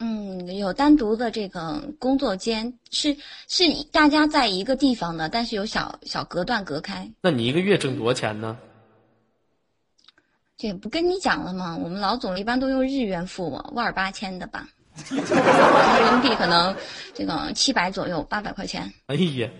[0.00, 3.16] 嗯，有单独的这个工作间，是
[3.48, 7.08] 是大家在一个地方的，但是有小小隔断隔开。
[7.20, 8.56] 那你一个月挣多少钱呢？
[10.56, 11.76] 这不跟你讲了吗？
[11.76, 14.68] 我们老总一般都用日元付我，万儿八千的吧。
[15.10, 16.74] 人民币可能
[17.12, 18.92] 这个七百左右，八百块钱。
[19.06, 19.50] 哎呀，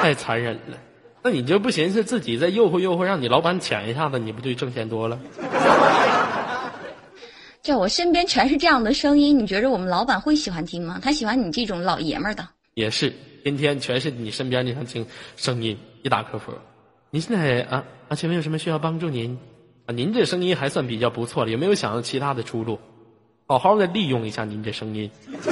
[0.00, 0.78] 太残忍了！
[1.26, 5.18] 那你就不寻思自己再诱惑诱惑，让你老板抢一下子，你不就挣钱多了？
[7.60, 11.00] 这我身边全是这样的声音，你觉着我们老板会喜欢听吗？
[11.02, 12.46] 他喜欢你这种老爷们儿的。
[12.74, 13.12] 也是，
[13.42, 15.04] 天天全是你身边这样听
[15.36, 15.76] 声音。
[16.04, 16.52] 一打客服，
[17.10, 19.36] 您现在啊啊，请问有什么需要帮助您？
[19.86, 22.78] 啊，您这声音还算比较不错了，有没有想到其他的出路？
[23.48, 25.10] 好好的利用一下您这声音，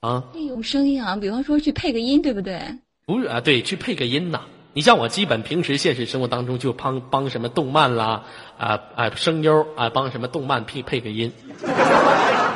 [0.00, 2.60] 啊，利用声音啊，比方说去配个音，对不对？
[3.08, 4.42] 不是啊，对，去配个音呐。
[4.74, 8.24] 你像我，基本平时现实生活当中就帮帮什么动漫啦，
[8.58, 11.32] 啊啊声优啊，帮什么动漫配配个音。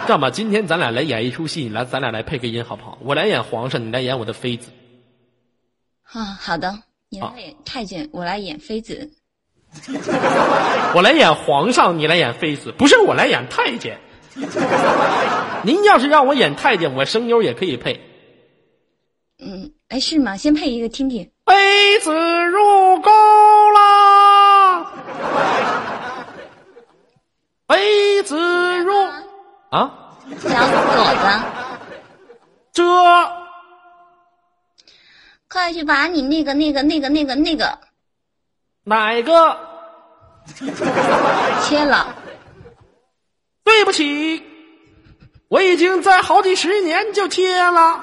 [0.07, 2.99] 这样吧，今天咱俩来演一出戏，来，咱俩来配个音好不好？
[3.01, 4.71] 我来演皇上，你来演我的妃子。
[6.03, 9.11] 啊，好的，你来演太监，我来演妃子。
[10.95, 13.99] 我来演皇上，你来演妃子，不是我来演太监。
[15.65, 18.03] 您要是让我演太监，我声优也可以配。
[19.45, 20.35] 嗯，哎，是吗？
[20.35, 21.31] 先配一个听听。
[21.45, 22.11] 妃子
[22.47, 23.13] 入宫
[23.75, 24.91] 啦！
[27.69, 28.35] 妃子
[28.85, 28.91] 入
[29.69, 30.17] 啊？
[30.41, 31.27] 小左子，
[32.73, 32.83] 这
[35.47, 37.79] 快去把你那个、那个、那个、那个、那个。
[38.85, 39.59] 哪个？
[41.65, 42.17] 切了。
[43.63, 44.43] 对不起，
[45.53, 48.01] 我已经在好几十年就切了。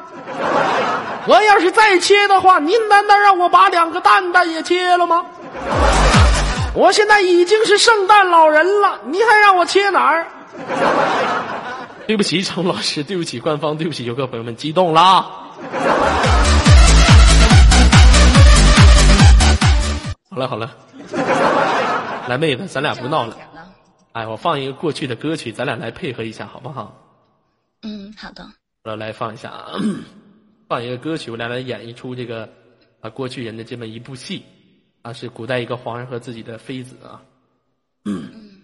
[1.26, 5.26] 我要是再切的话，您难道让我把两个蛋蛋也切了吗？
[6.76, 10.28] 我现在已经是圣诞老人了，你还让我切哪儿？
[12.06, 15.26] 对不起，张老师，对不起，官方，对不起，游客朋友们，激动啦！
[20.30, 20.70] 好了好了，
[22.28, 23.36] 来妹子，咱俩不闹了。
[24.12, 26.94] 哎，我放一个过去的歌曲，咱俩来配合一下，好不好？
[27.82, 28.50] 嗯，好的。
[28.84, 29.74] 我来放一下啊，
[30.68, 32.50] 放一个歌曲，我俩来演一出这个
[33.02, 34.44] 啊过去人的这么一部戏
[35.02, 37.22] 啊，是古代一个皇上和自己的妃子啊。
[38.06, 38.62] 嗯。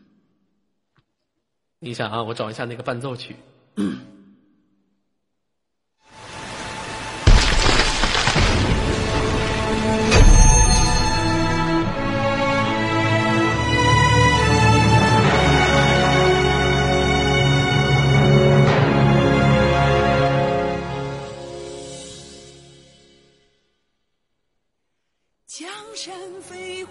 [1.79, 3.35] 等一下啊，我找一下那个伴奏曲。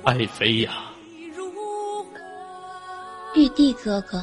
[0.05, 0.73] 爱妃呀，
[3.35, 4.23] 玉帝哥哥，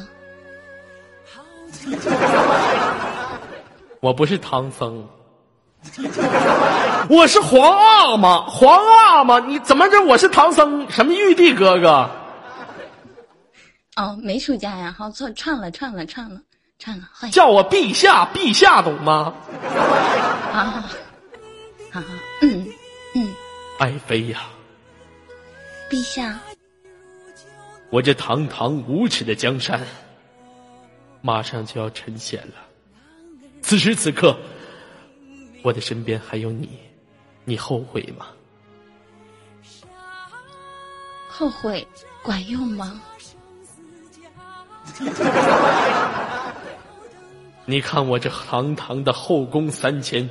[4.00, 5.06] 我不是唐僧，
[7.10, 10.00] 我是皇阿玛，皇阿玛，你怎么着？
[10.04, 12.08] 我是唐僧，什么玉帝哥哥？
[13.96, 16.40] 哦，没出家呀，好错，串了，串了，串了。
[16.78, 19.32] 唱了，叫我陛下，陛下懂吗？
[20.52, 20.88] 好好好，
[21.92, 22.06] 好好，
[22.40, 22.66] 嗯
[23.14, 23.32] 嗯，
[23.78, 24.40] 爱妃呀，
[25.92, 26.40] 陛下，
[27.90, 29.78] 我这堂堂无耻的江山，
[31.20, 32.54] 马上就要沉陷了。
[33.60, 34.34] 此时此刻，
[35.62, 36.66] 我的身边还有你，
[37.44, 38.28] 你后悔吗？
[41.28, 41.86] 后悔
[42.22, 43.02] 管用吗？
[47.66, 50.26] 你看我这堂堂的后宫三千，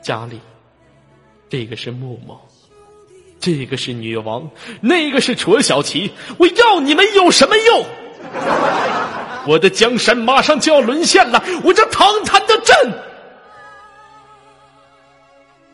[0.00, 0.40] 家里，
[1.48, 2.38] 这个是木木，
[3.42, 4.48] 这个是女王，
[4.80, 7.84] 那个是楚小琪，我要你们有什么用？
[9.48, 12.76] 我的江山马上就要沦陷了，我这堂堂的朕，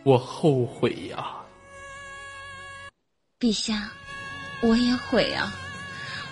[0.02, 1.26] 我后悔呀、
[3.38, 3.90] 陛下，
[4.62, 5.52] 我也悔啊！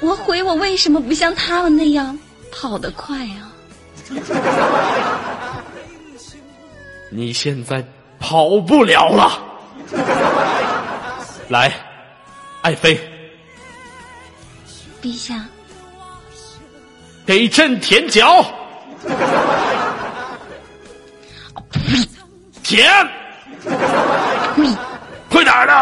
[0.01, 2.19] 我悔我为什么不像他们那样
[2.51, 3.53] 跑得快啊？
[7.13, 7.87] 你现在
[8.19, 9.39] 跑不了了，
[11.49, 11.73] 来，
[12.63, 12.99] 爱妃，
[15.01, 15.45] 陛下，
[17.25, 18.45] 给朕舔脚，
[22.65, 22.91] 舔，
[23.63, 24.77] 呸！
[25.31, 25.73] 快点儿的！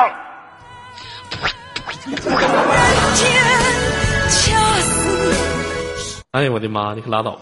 [6.33, 6.93] 哎呀，我的妈！
[6.95, 7.41] 你可拉倒吧！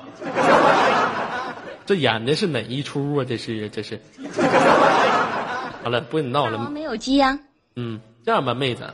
[1.84, 3.24] 这演的是哪一出啊？
[3.28, 4.00] 这是这是。
[5.82, 6.70] 好了，不跟你闹了。
[6.70, 7.36] 没有鸡呀、
[7.74, 8.90] 嗯，这样吧，妹子，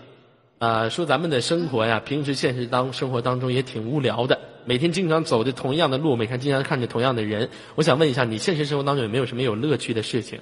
[0.59, 7.51] 啊，说咱们的生活呀，平时现实当生活当中也挺无聊的，每天经常走着同样的路，每天经常看着同样的人。
[7.74, 10.41] 我想问一下，你现实生活当中有没有什么有乐趣的事情？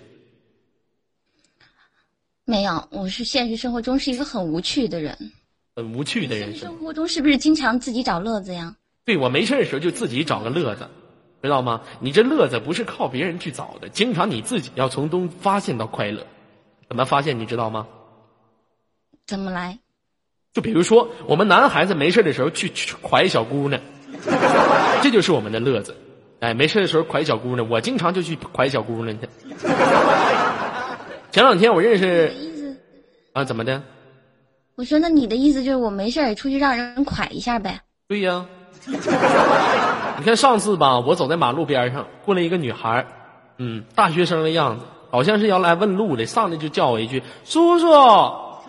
[2.45, 5.33] 没有，我是现实生活中是一个很无趣的人。
[5.75, 6.55] 很无趣的人生。
[6.55, 8.77] 实生活中是不是经常自己找乐子呀？
[9.05, 10.89] 对我没事的时候就自己找个乐子，
[11.43, 11.83] 知道吗？
[11.99, 16.25] 你这乐子不是靠别人去找的，经常你自己要从中发现到快乐。
[16.89, 17.41] 怎么发现？
[17.41, 17.89] 你知道吗？
[19.27, 19.79] 怎么来？
[20.53, 23.81] 就比如说，我们男孩子没事的时候去去拐小姑娘，
[25.03, 25.95] 这就是我们的乐子。
[26.41, 29.29] 哎，没事的时候拐小姑娘，我经常就去拐小姑娘去。
[31.33, 32.33] 前两天我认识？
[33.33, 33.83] 啊，怎么的？
[34.77, 37.81] 我说，那你的意思就是我没事出去让人蒯一下呗？
[38.09, 38.47] 对呀，
[38.87, 43.07] 你看上次吧，我走在马路边上，过来一个女孩，
[43.59, 47.87] 嗯，大学生的样子，好像是要来问路的，上来就叫我一句“叔叔”，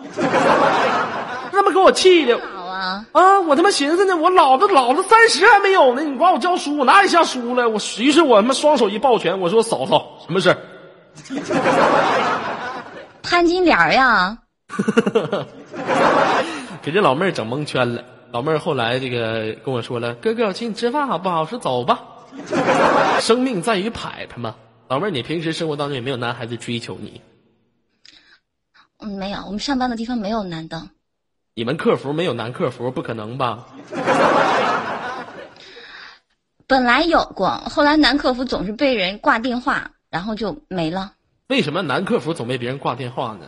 [1.52, 3.40] 他妈给我气的啊，啊！
[3.40, 7.68] 我他妈寻思呢，我老子老子三十还没有呢，你管我叫叔，我哪里像叔了？
[7.68, 10.58] 我于是我他妈双手一抱拳，我说嫂嫂，什么事儿？
[13.22, 14.38] 潘金莲儿呀，
[16.80, 18.02] 给这老妹儿整蒙圈了。
[18.30, 22.00] 老妹儿后来这个跟我说了：“哥哥，我请你吃饭好不好？”我说：“走吧。”
[23.20, 24.54] 生命在于牌牌嘛。
[24.86, 27.20] 老妹儿，你平时生活当中有没有男孩子追求你？
[28.98, 30.88] 嗯，没有，我们上班的地方没有男的。
[31.54, 33.66] 你们客服没有男客服，不可能吧？
[36.66, 41.12] 本来有过，后来男客服总是被人挂电话，然后就没了。
[41.48, 43.46] 为什么男客服总被别人挂电话呢？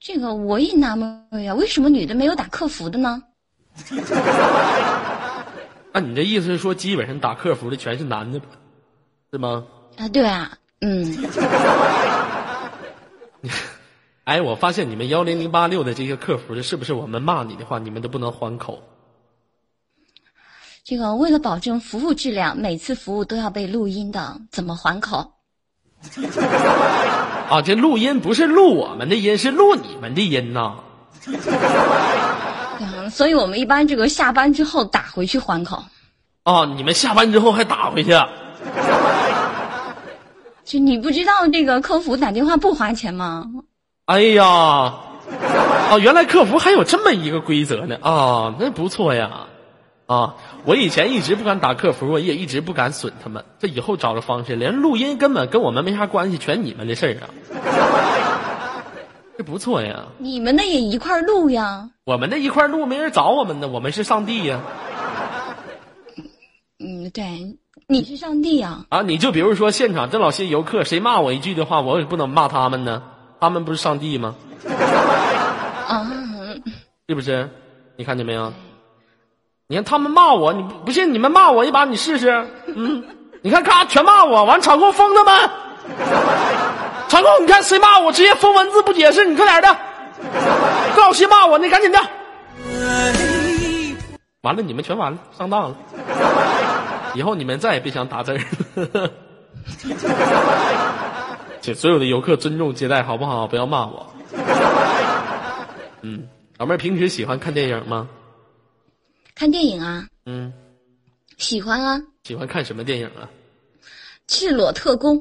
[0.00, 3.22] 这个我也纳闷呀，为什么女的没有打客服的呢？
[5.92, 8.40] 那你这意思是说，基本上打客服的全是男的，
[9.30, 9.64] 是吗？
[9.96, 11.04] 啊，对啊，嗯，
[14.24, 18.82] 哎，我发现你们幺零零八六的这些客服的，是不是我们骂你的话，你们都不能还口？
[20.82, 25.32] 这个为了保证服务质量，每次服务都要被录音的，怎么还口？
[27.48, 30.76] 啊，这录音不是录我们的音，是录你们的音呐。
[32.80, 35.82] 嗯，所以我们一般这个下班之后打回去还口。
[36.42, 38.12] 啊，你们下班之后还打回去？
[40.64, 43.44] 就你不知道这个客服打电话不花钱吗？
[44.06, 49.46] 哎呀，啊，原来客服还有这么一个规则呢啊，那不错呀。
[50.06, 50.34] 啊，
[50.66, 53.42] 我以前一直不敢打客服，我也一直不敢损他们。
[53.58, 57.24] 这以后找着方式，连录音根本跟我们没啥关系，全你们的事儿啊。
[59.38, 61.88] 这不错呀，你们的也一块儿录呀。
[62.04, 64.60] 我们那一块儿录没人找我们呢，我们是上帝呀。
[66.78, 67.56] 嗯，对，
[67.86, 68.84] 你是上帝呀。
[68.88, 73.02] 啊，你就比如说现场这老些游客，谁骂我一句的话，我也不能骂他们呢，
[73.40, 74.34] 他们不是上帝吗？
[75.88, 76.10] 啊，
[77.08, 77.50] 是不是？
[77.96, 78.52] 你看见没有？
[79.66, 82.46] 你看他们骂我，你不不信你们骂我一把，你试试。
[82.74, 83.04] 嗯，
[83.42, 85.50] 你看咔全骂我，完场控封他们。
[87.08, 89.78] 场控，你看谁骂我，直接封文字不解释，你快点的。
[90.94, 91.98] 这老些骂我，你赶紧的。
[94.42, 95.76] 完了，你们全完了，上当了。
[97.14, 99.10] 以后你们再也别想打字儿。
[101.60, 103.46] 请所有的游客尊重接待，好不好？
[103.46, 104.12] 不要骂我。
[106.02, 108.06] 嗯，老妹儿平时喜欢看电影吗？
[109.34, 110.52] 看电影啊，嗯，
[111.38, 113.30] 喜欢啊，喜欢看什么电影啊？
[114.26, 115.16] 《赤裸特工》。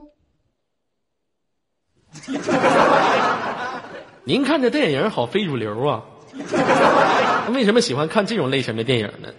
[4.25, 6.03] 您看这电影好非主流啊！
[7.53, 9.29] 为什么喜欢看这种类型的电影呢？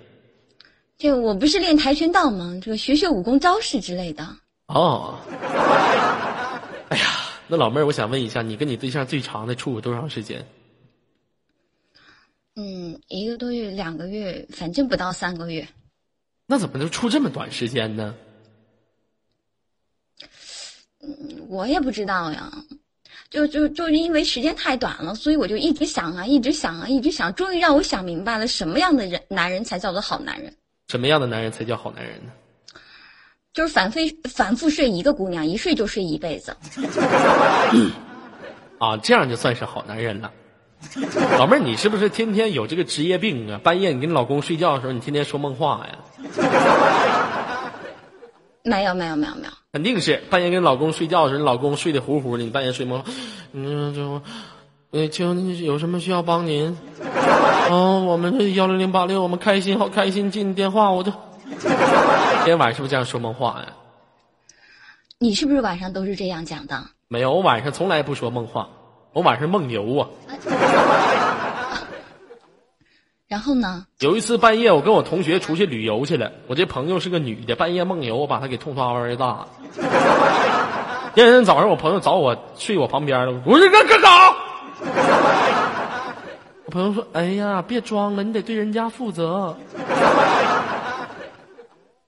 [0.96, 2.58] 这个我不是练跆拳道吗？
[2.62, 4.26] 这个学学武功招式之类的。
[4.66, 5.18] 哦，
[6.88, 7.04] 哎呀，
[7.48, 10.46] 那老妹儿，我想问一下，你跟你对象最长的处过多长时间？
[12.56, 15.66] 嗯，一个多月、两个月，反正不到三个月。
[16.46, 18.14] 那怎么能处这么短时间呢？
[21.48, 22.50] 我也不知道呀，
[23.28, 30.54] 就就就是因为时间太短了，所以我就一直想啊，一直想啊，一直想，终于让我想明白了，什么样的人男人才叫做好男人？
[30.88, 32.32] 什么样的男人才叫好男人呢？
[33.52, 36.56] 就是反复反复睡一个姑娘，一睡就睡一辈子。
[38.78, 40.32] 啊，这样就算是好男人了。
[41.38, 43.60] 老妹儿，你是不是天天有这个职业病啊？
[43.62, 45.98] 半夜你跟你老公睡觉的时候，你天天说梦话呀？
[48.64, 53.10] 没有没有没有没有，肯定是半夜跟老公睡觉的时候，你老公睡得呼呼的，你半夜睡梦话，
[53.52, 54.20] 嗯，就，
[54.94, 56.78] 呃，请有什么需要帮您？
[57.68, 61.10] 哦，我们这幺零零八六，我们开心好开心，接你电话我就。
[61.60, 61.68] 今
[62.44, 63.66] 天晚上是不是这样说梦话呀？
[65.18, 66.80] 你是不是晚上都是这样讲的？
[67.08, 68.68] 没有，我晚上从来不说梦话，
[69.12, 70.06] 我晚上梦游啊。
[73.26, 73.86] 然后呢？
[73.98, 79.44] 有一次半夜，我跟我同学出去旅游去了，我这朋友是个女的，半夜梦游，我把她给痛痛而大。
[81.16, 84.08] 第二天早上，我朋友找我睡我旁边了，我说干干啥？
[86.66, 89.56] 我 朋友说：“哎呀，别装了，你得对人家负责。”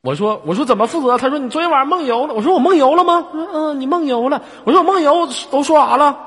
[0.02, 6.18] 我说：“我说怎么负责？”他说：“你昨天晚上梦游了。”我说：“我梦游了吗？”他说：“嗯，你梦游了。”我说：“我梦游都说啥了？”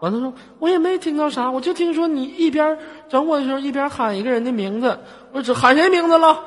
[0.00, 2.78] 完了说：“我也没听到啥，我就听说你一边
[3.08, 4.98] 整我的时候一边喊一个人的名字。
[5.32, 6.38] 我只喊谁名字了？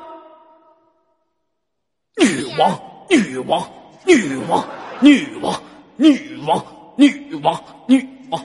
[2.20, 2.76] 女王，
[3.08, 3.64] 女王，
[4.04, 4.64] 女王，
[5.00, 5.54] 女王，
[5.96, 6.64] 女王，
[6.96, 8.44] 女王，女王。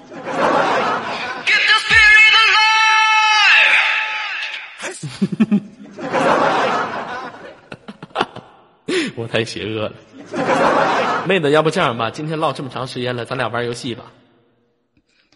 [9.16, 14.06] 我太邪恶了，妹子，要不这样吧，今天唠这么长时间了，咱俩玩游戏吧。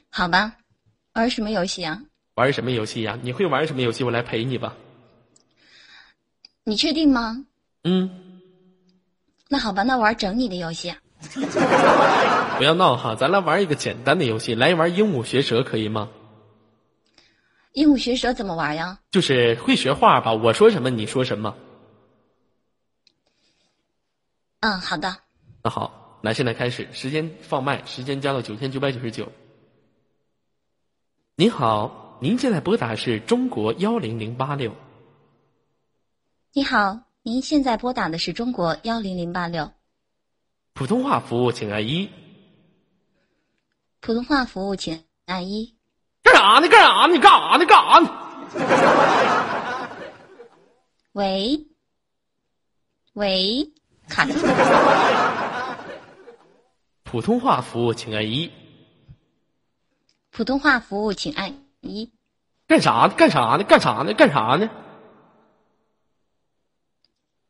[0.09, 0.53] 好吧，
[1.13, 1.99] 玩什么游戏啊？
[2.36, 4.03] 玩什么游戏呀、你会玩什么游戏？
[4.03, 4.74] 我来陪你吧。
[6.63, 7.45] 你确定吗？
[7.84, 8.09] 嗯，
[9.49, 10.97] 那好吧，那玩整你的游戏啊。
[12.57, 16.09] 不要闹哈，咱来玩一个简单的游戏，来一玩鹦鹉学舌可以吗？
[17.74, 18.99] 鹦鹉学舌怎么玩呀？
[19.11, 21.55] 就是会学话吧，我说什么你说什么。
[24.59, 25.17] 嗯，好的。
[25.63, 29.32] 那好，那，现在开始，时间放慢，时间加到九千九百九十九。
[31.36, 34.76] 您好，您现在拨打是中国幺零零八六。
[36.53, 39.71] 你好，您现在拨打的是中国幺零零八六
[40.74, 42.07] 普通话服务，请按一。
[43.99, 45.72] 普通话服务，请按一。
[46.24, 46.67] 干啥呢？
[46.67, 47.13] 干啥呢？
[47.13, 47.65] 你干啥呢？
[47.65, 48.09] 干啥呢？
[51.11, 51.67] 喂，
[53.13, 53.71] 喂，
[54.09, 55.78] 卡住了。
[57.03, 58.51] 普通话服务，请按一。
[60.32, 62.11] 普通话服务，请按一。
[62.67, 63.09] 干啥呢？
[63.09, 63.63] 干啥呢？
[63.63, 64.13] 干啥呢？
[64.13, 64.69] 干啥呢？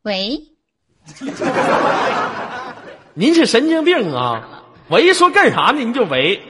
[0.02, 0.42] 喂，
[3.14, 4.64] 您是神经病啊！
[4.88, 6.42] 我一说干啥呢，您就围。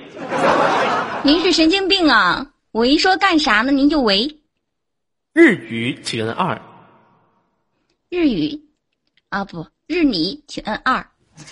[1.25, 2.53] 您是神经病啊！
[2.71, 4.41] 我一说干啥呢，您就喂。
[5.33, 6.61] 日语，请按二。
[8.11, 8.61] 日语，
[9.31, 11.07] 啊不，日你，请按二。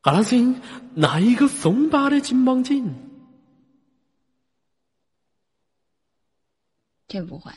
[0.00, 0.58] 阿拉星，
[0.94, 2.94] 拿一个松巴的金棒筋？
[7.08, 7.52] 这不会。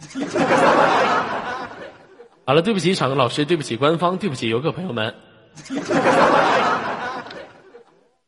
[2.44, 5.14] 好了，对不起，场子老师，对不起，官方，对不起，游客朋友们。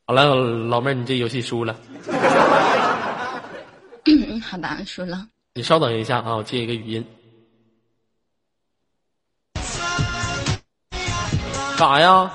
[0.06, 1.74] 好了，老妹儿，你这游戏输了，
[4.04, 5.26] 嗯， 好吧，输了。
[5.54, 7.06] 你稍等一下啊，我接一个语音。
[11.78, 12.30] 干啥呀？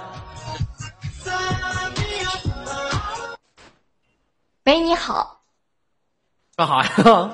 [4.66, 5.40] 喂，你好，
[6.56, 7.30] 干啥呀？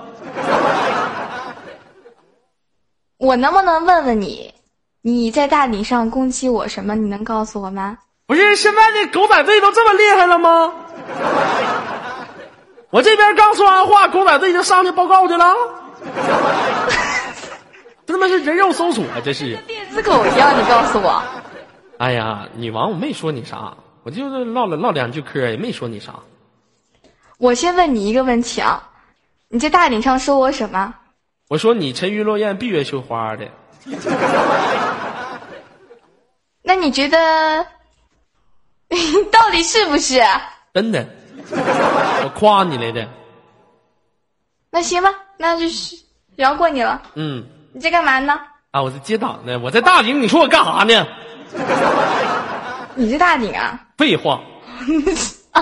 [3.18, 4.54] 我能不能问问你，
[5.02, 6.94] 你在大理上攻击我什么？
[6.94, 7.98] 你能告诉我吗？
[8.28, 10.74] 不是现在这狗仔队都这么厉害了吗？
[12.90, 15.54] 我这边刚说完话，狗仔队就上去报告去了。
[18.08, 19.18] 这他妈是人肉搜索啊！
[19.24, 19.58] 这是。
[19.68, 21.22] 电子狗一样，你告诉我，
[21.98, 23.74] 哎呀，女王，我没说你啥，
[24.04, 26.14] 我就是唠了唠两句嗑，也没说你啥。
[27.38, 28.90] 我先问你一个问题啊，
[29.50, 30.94] 你在大顶上说我什么？
[31.50, 33.48] 我说你沉鱼落雁、闭月羞花的，
[36.64, 37.66] 那你觉得
[39.32, 40.22] 到底是不是？
[40.74, 41.06] 真的，
[41.52, 43.08] 我夸你来的。
[44.70, 45.96] 那行吧，那就是
[46.36, 47.02] 饶过你了。
[47.16, 48.38] 嗯，你在干嘛呢？
[48.72, 51.08] 啊，我在接档呢，我在大顶，你说我干啥呢？
[52.96, 53.88] 你在大顶啊？
[53.98, 54.42] 废话。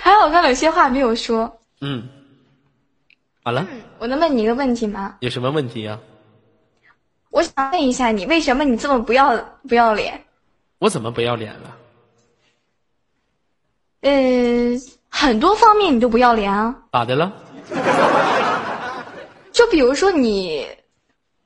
[0.00, 1.60] 还好我刚刚有些话没有说。
[1.80, 2.08] 嗯，
[3.44, 3.66] 好了，
[3.98, 5.16] 我能问你一个问题吗？
[5.20, 5.98] 有什么问题呀、
[7.30, 9.36] 我想问一下你，为什么你这么不要
[9.68, 10.24] 不要脸？
[10.78, 11.76] 我怎么不要脸了？
[14.00, 14.10] 呃，
[15.08, 16.74] 很多方面你都不要脸啊。
[16.92, 17.32] 咋的了？
[19.52, 20.66] 就比如说你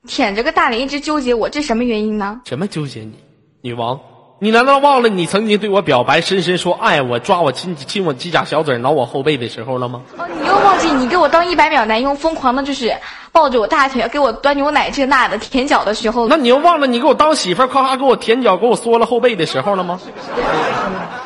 [0.07, 2.41] 舔着个大脸一直纠结我，这什么原因呢？
[2.45, 3.13] 什么纠结你？
[3.61, 3.99] 女王，
[4.39, 10.03] 你难道忘了你曾经对我表白，深深说爱我，抓我亲亲我鸡甲小嘴，挠我后背的时候了吗？
[10.17, 12.95] 哦，你又忘记你给我当一百秒男佣，疯狂的就是
[13.31, 19.99] 抱着我大腿给我端牛奶这那的舔脚的时候，那你又忘了你给我当媳妇儿，夸夸给我舔脚，给我缩了后背的时候了吗？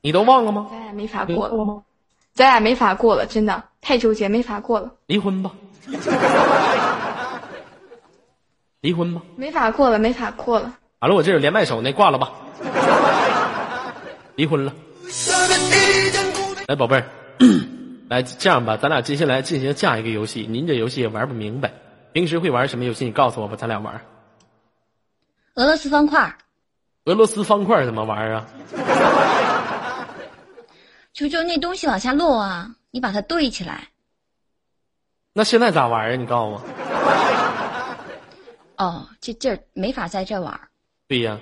[0.00, 0.68] 你都忘了吗？
[0.70, 1.82] 咱俩没法过了，
[2.34, 5.50] 咱俩没法过了，真的太纠结，没法过了，离婚吧，
[8.80, 9.20] 离婚吧。
[9.36, 10.72] 没法过了，没法过了。
[11.00, 12.32] 完了，我这有连麦手那，挂了吧。
[14.36, 14.72] 离婚了。
[16.68, 17.04] 来，宝贝儿，
[18.08, 20.46] 来这样吧，咱俩接下来进行下一个游戏。
[20.48, 21.72] 您这游戏也玩不明白，
[22.12, 23.04] 平时会玩什么游戏？
[23.04, 24.00] 你告诉我吧，咱俩玩。
[25.54, 26.36] 俄罗斯方块，
[27.06, 28.46] 俄罗斯方块怎么玩啊？
[31.18, 33.88] 就就那东西往下落啊，你把它对起来。
[35.32, 36.14] 那现在咋玩啊？
[36.14, 36.62] 你告诉我。
[38.78, 40.68] 哦，这这儿没法在这玩儿。
[41.08, 41.36] 对呀。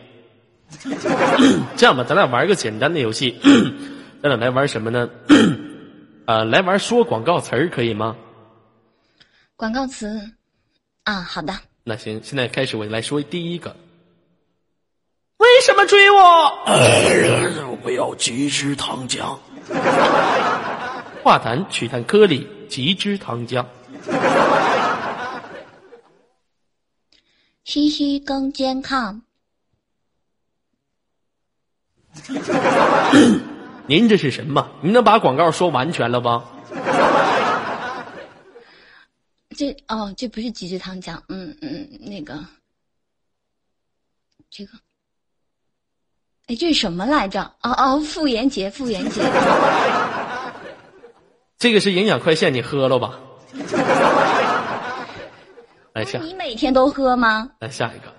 [1.76, 3.38] 这样吧，咱俩玩个简单的游戏，
[4.22, 5.10] 咱俩来玩什么呢？
[6.24, 8.16] 呃，来玩说广告词儿可以吗？
[9.56, 10.08] 广告词
[11.04, 11.52] 啊，好的。
[11.84, 13.76] 那行，现在开始，我来说第一个。
[15.36, 16.18] 为什么追我？
[17.84, 19.38] 我要极致糖浆。
[21.22, 23.64] 化痰取痰颗粒，急支糖浆。
[27.64, 29.22] 吸吸更健康。
[33.88, 34.70] 您这是什么？
[34.82, 36.44] 您能把广告说完全了吧？
[39.56, 42.44] 这哦，这不是急支糖浆，嗯嗯，那个，
[44.50, 44.78] 这个，
[46.46, 47.42] 哎，这是什么来着？
[47.62, 49.20] 哦哦，妇炎洁，妇炎洁。
[51.58, 53.18] 这个是营养快线，你喝了吧？
[55.92, 57.50] 来下，你每天都喝吗？
[57.58, 58.14] 来下一个，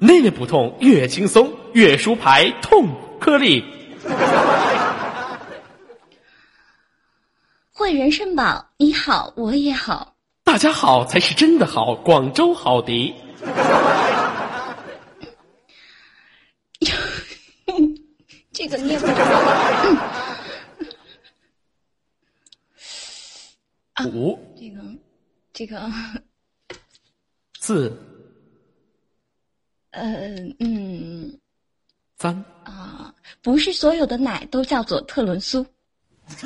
[0.00, 2.88] 内内不痛，越轻松越舒排，痛
[3.20, 3.64] 颗粒。
[7.70, 10.14] 汇人肾宝，你好，我也好。
[10.42, 13.14] 大家好才是真的好，广州好迪。
[18.68, 19.14] 这个念不着。
[24.10, 24.82] 五这个，
[25.52, 25.90] 这个，
[27.60, 27.96] 四
[29.92, 31.38] 呃，嗯
[32.18, 35.64] 三啊，不是所有的奶都叫做特仑苏。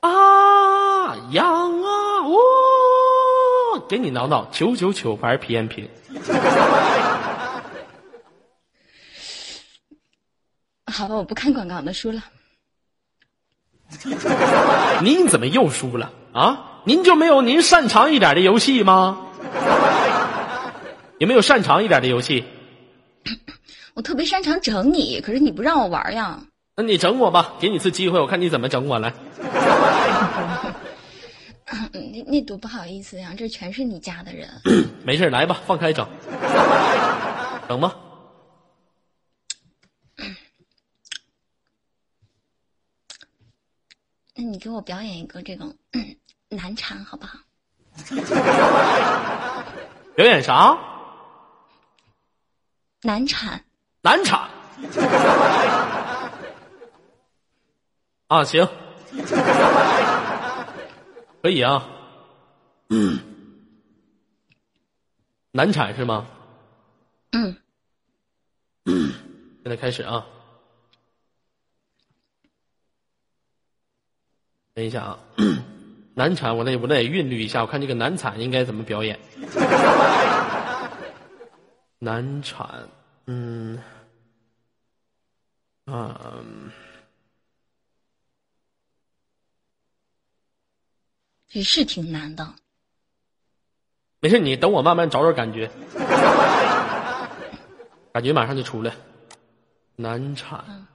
[0.00, 1.88] 啊痒啊
[2.26, 5.88] 哦，给你挠挠九九九牌皮炎平。
[10.90, 12.22] 好吧，我不看广告的书了。
[15.02, 16.82] 您怎么又输了啊？
[16.84, 19.26] 您就没有您擅长一点的游戏吗？
[21.18, 22.44] 有没有擅长一点的游戏？
[23.94, 26.40] 我特别擅长整你，可是你不让我玩呀。
[26.76, 29.12] 那你整我吧，给你次机会，我看你怎么整我来。
[32.26, 34.48] 那多不好意思呀，这全是你家的人。
[35.04, 36.06] 没事，来吧，放开整，
[37.68, 37.94] 整吧。
[44.42, 46.16] 那你给我表演一个这种嗯
[46.48, 47.38] 难缠好不好？
[50.16, 50.78] 表演啥？
[53.02, 53.62] 难产，
[54.00, 54.48] 难产。
[58.28, 58.66] 啊，行，
[61.42, 61.86] 可以啊。
[62.88, 63.20] 嗯，
[65.50, 66.26] 难产是吗？
[67.32, 67.54] 嗯，
[68.86, 70.24] 现在开始啊。
[74.74, 75.18] 等一下啊，
[76.14, 79.18] 难产，我得我得韵律一下，我看这个难产应该怎么表演。
[81.98, 82.88] 难产，
[83.26, 83.78] 嗯，
[85.84, 86.70] 啊、嗯。
[91.52, 92.54] 也是挺难的。
[94.20, 95.68] 没事，你等我慢慢找找感觉，
[98.14, 98.94] 感觉马上就出来。
[99.96, 100.86] 难产，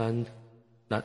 [0.00, 0.24] 难
[0.88, 1.04] 难，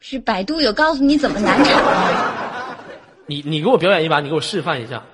[0.00, 2.78] 是百度有告诉你怎么难产吗？
[3.28, 5.04] 你你给我表演一把，你给我示范一下。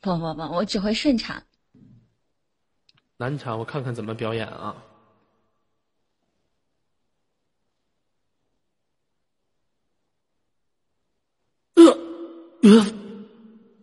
[0.00, 1.42] 不不不，我只会顺产。
[3.16, 4.76] 难产，我看看怎么表演啊。
[11.74, 11.84] 呃
[12.62, 12.86] 呃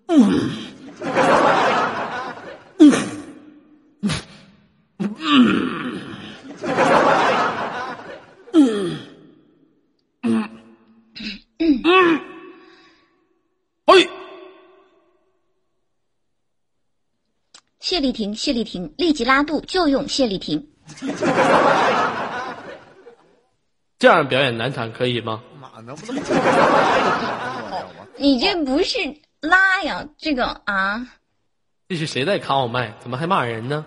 [0.08, 0.61] 嗯
[13.86, 14.08] 哎，
[17.80, 20.68] 谢丽婷，谢丽婷，立即拉肚就用谢丽婷。
[24.00, 25.44] 这样表演难产可以吗？
[25.60, 26.24] 妈能不能
[28.18, 28.98] 你这不是
[29.42, 31.08] 拉呀，这个啊，
[31.90, 32.94] 这是谁在卡我麦？
[33.00, 33.86] 怎么还骂人呢？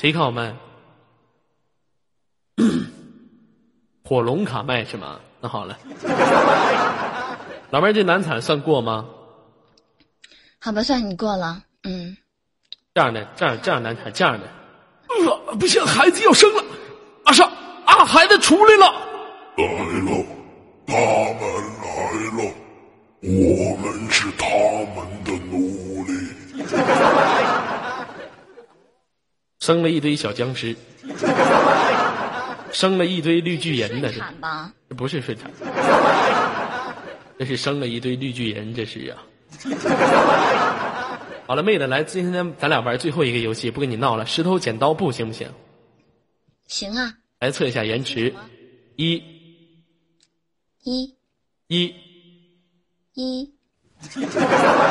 [0.00, 0.54] 谁卡我麦？
[4.04, 5.18] 火龙卡麦是吗？
[5.40, 5.76] 那好了，
[7.70, 9.04] 老妹儿，这难产算过吗？
[10.60, 11.60] 好吧，算你过了。
[11.82, 12.16] 嗯，
[12.94, 14.46] 这样的，这样这样难产，这样的。
[15.08, 16.62] 呃，不行，孩子要生了，
[17.24, 17.50] 阿尚
[17.84, 18.92] 啊，孩子出来了。
[19.56, 20.24] 来了，
[20.86, 20.94] 他
[21.40, 21.42] 们
[21.82, 21.88] 来
[22.38, 22.54] 了，
[23.20, 24.46] 我们是他
[24.94, 25.32] 们的
[29.68, 30.74] 生了一堆小僵尸，
[32.72, 34.72] 生了一堆绿巨人的，顺产吧。
[34.88, 35.50] 这不是顺产，
[37.38, 39.20] 这是生了一堆绿巨人，这是啊。
[41.46, 45.46] 好了，妹子，来，今天咱俩玩最后一个游戏，不跟你闹了，石头剪刀布行不行？
[46.66, 48.32] 行啊，来测一下延迟，
[48.96, 49.22] 一。
[50.82, 51.14] 一。
[51.66, 51.94] 一，
[53.12, 53.52] 一，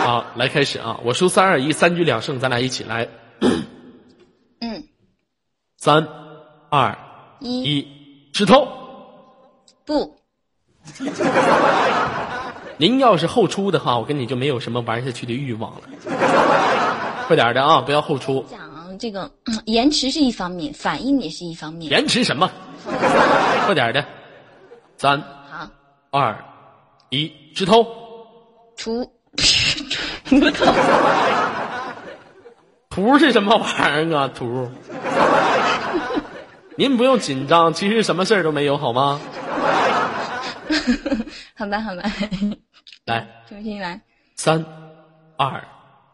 [0.05, 0.99] 好，来开始啊！
[1.03, 3.07] 我数三二一，三局两胜，咱俩一起来，
[3.41, 3.63] 嗯，
[5.78, 6.05] 三
[6.69, 6.97] 二
[7.39, 7.88] 一一，
[8.34, 8.67] 石头。
[9.86, 10.13] 不，
[12.78, 15.82] 您要是后出的话，我跟你就没有什么玩下去的欲望了。
[17.28, 18.43] 快点的啊，不要后出。
[18.49, 18.59] 讲
[18.97, 21.91] 这个、嗯延迟是一方面，反应也是一方面。
[21.91, 22.49] 延迟什么？
[23.65, 24.03] 快点的，
[24.97, 25.69] 三好，
[26.09, 26.36] 二
[27.09, 27.86] 一，石头。
[28.75, 29.03] 出
[29.36, 30.65] 出头，
[32.89, 34.28] 图是什么玩意儿啊？
[34.34, 34.67] 图。
[36.78, 39.19] 您不用紧张，其实什么事儿都没有，好吗？
[41.57, 42.03] 好吧，好吧，
[43.05, 43.99] 来，重新来。
[44.36, 44.63] 三
[45.38, 45.63] 二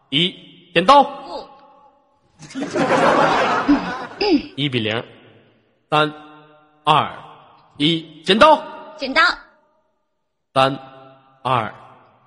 [0.10, 0.34] 一，
[0.74, 1.04] 剪刀。
[1.04, 1.48] 不，
[4.56, 5.04] 一比零，
[5.90, 6.14] 三
[6.84, 7.12] 二
[7.78, 8.62] 一，剪刀。
[8.98, 9.22] 剪刀，
[10.54, 10.78] 三
[11.42, 11.74] 二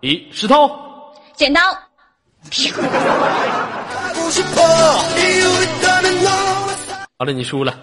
[0.01, 0.71] 一，石头。
[1.35, 1.61] 剪刀，
[7.19, 7.79] 好了，你输了。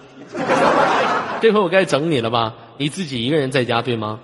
[1.40, 2.54] 这回我该整你了吧？
[2.78, 4.20] 你自己一个人在家对吗？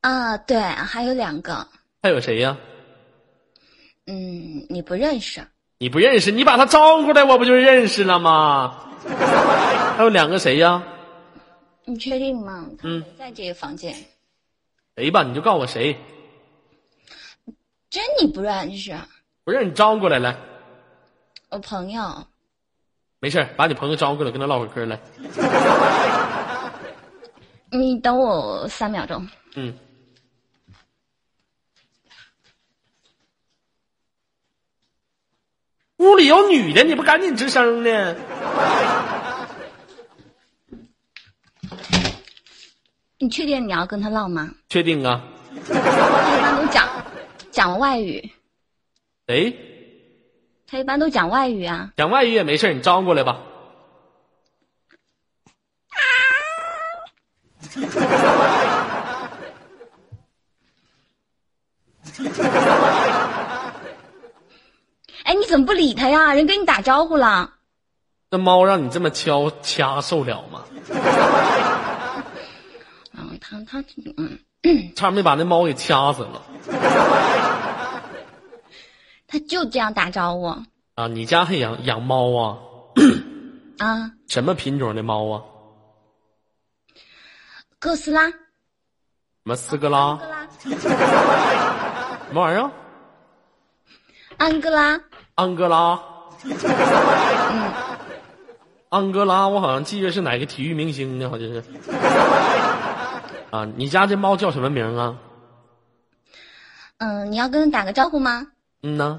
[0.00, 1.66] 啊，对，还有两个，
[2.02, 2.56] 还有谁呀？
[4.06, 5.46] 嗯，你不认识。
[5.78, 8.80] 你不认识，你把他招过来，我不就认识了吗？
[9.96, 10.82] 还有两个谁呀？
[11.84, 12.66] 你确定吗？
[12.82, 13.94] 嗯在这个房间。
[14.96, 15.22] 谁吧？
[15.22, 15.96] 你就告诉我谁。
[17.90, 18.92] 真你不认识？
[19.44, 20.36] 不认识你招过来来，
[21.50, 22.02] 我朋友。
[23.24, 25.00] 没事把你朋友招过来，跟他唠会儿嗑来。
[27.72, 29.26] 你等我三秒钟。
[29.54, 29.74] 嗯。
[35.96, 38.14] 屋里有女的，你不赶紧吱声呢？
[43.18, 44.50] 你确定你要跟他唠吗？
[44.68, 45.24] 确定啊？
[45.66, 46.86] 他一般都讲
[47.50, 48.30] 讲外语，
[49.26, 49.73] 谁
[50.74, 51.92] 他一般都讲外语啊。
[51.96, 53.38] 讲外语也没事你招过来吧。
[65.22, 66.34] 哎，你怎么不理他呀？
[66.34, 67.52] 人跟你打招呼了。
[68.30, 70.64] 那猫让你这么敲掐受了吗？
[73.16, 73.78] 嗯，他他
[74.16, 74.36] 嗯，
[74.96, 76.42] 差点没把那猫给掐死了。
[79.34, 80.44] 他就这样打招呼
[80.94, 82.56] 啊，你家还养养猫啊？
[83.84, 84.12] 啊。
[84.28, 85.42] 什么品种的猫啊？
[87.80, 88.36] 哥斯拉，什
[89.42, 90.16] 么斯哥拉？
[90.62, 90.78] 什
[92.32, 92.70] 么玩意儿？
[94.36, 95.00] 安哥拉，
[95.34, 96.00] 安哥拉。
[96.44, 96.54] 嗯
[98.90, 101.28] 安哥拉，我好像记得是哪个体育明星呢？
[101.28, 101.64] 好像是。
[103.50, 105.18] 啊，你家这猫叫什么名啊？
[106.98, 108.46] 嗯，你要跟他打个招呼吗？
[108.86, 109.18] 嗯呢，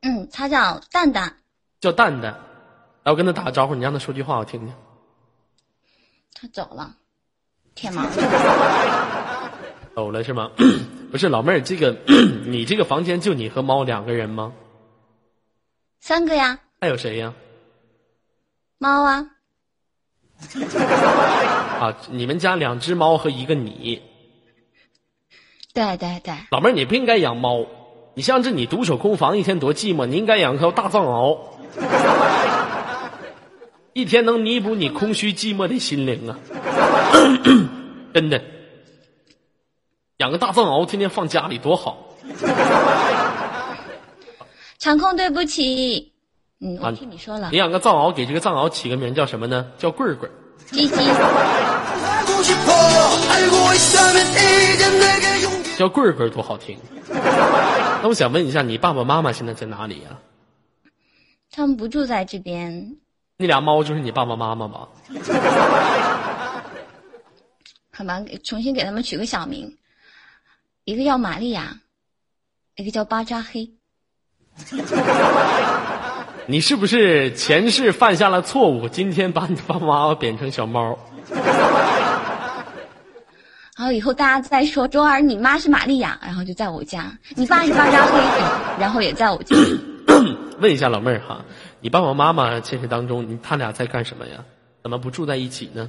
[0.00, 1.36] 嗯，他叫蛋蛋，
[1.82, 2.34] 叫蛋蛋。
[3.04, 4.74] 来，我跟他打个招呼，你让他说句话，我听听。
[6.32, 6.96] 他走了，
[7.76, 8.02] 舔毛。
[9.94, 10.50] 走了是吗？
[11.12, 11.92] 不是老妹儿，这个
[12.46, 14.54] 你这个房间就你和猫两个人吗？
[16.00, 17.34] 三个呀，还有谁呀？
[18.78, 19.28] 猫啊，
[21.80, 24.00] 啊，你们家两只猫和一个你。
[25.74, 27.66] 对对对，老妹儿，你不应该养猫，
[28.18, 31.38] 你像这你独守空房一天多寂寞，你应该养条大藏獒，
[33.92, 36.36] 一天能弥补你空虚寂寞的心灵啊！
[38.12, 38.42] 真的，
[40.16, 42.08] 养个大藏獒天天放家里多好。
[44.80, 46.10] 场控对不起，
[46.60, 49.64] 嗯，我听你说了，你养个藏獒，给这个藏獒起个名叫什么呢？
[49.78, 50.28] 叫棍棍。
[55.78, 56.76] 叫棍棍多好听。
[58.00, 60.18] 那我想问一下，你爸爸妈妈现在在哪里呀、
[61.50, 62.96] 他们不住在这边，
[63.36, 64.88] 那俩猫就是你爸爸妈妈吧？
[67.92, 69.76] 好吧，给重新给他们取个小名，
[70.84, 71.80] 一个叫玛利亚，
[72.76, 73.70] 一个叫巴扎黑。
[76.46, 78.88] 你是不是前世犯下了错误？
[78.88, 80.98] 今天把你爸爸妈妈贬成小猫？
[83.78, 87.02] 然后以后大家再说周二你妈是玛利亚，然后就在我家；
[87.36, 88.18] 你爸是巴扎黑，
[88.82, 89.54] 然后也在我家。
[90.58, 91.44] 问一下老妹儿哈，
[91.80, 94.44] 你爸爸妈妈现实当中，你他俩在干什么呀？
[94.82, 95.88] 怎么不住在一起呢？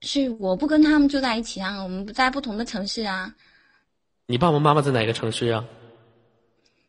[0.00, 3.32] 是我不跟他们住在一起啊，我们不在不同的城市啊，
[4.26, 5.64] 你爸爸妈妈在哪个城市啊？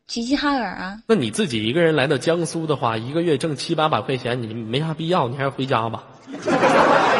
[0.08, 1.00] 齐齐哈尔啊。
[1.06, 6.02] 那你自己一个人来到江苏的话，一个月挣七八百块钱，你没啥必要，你还是回家吧。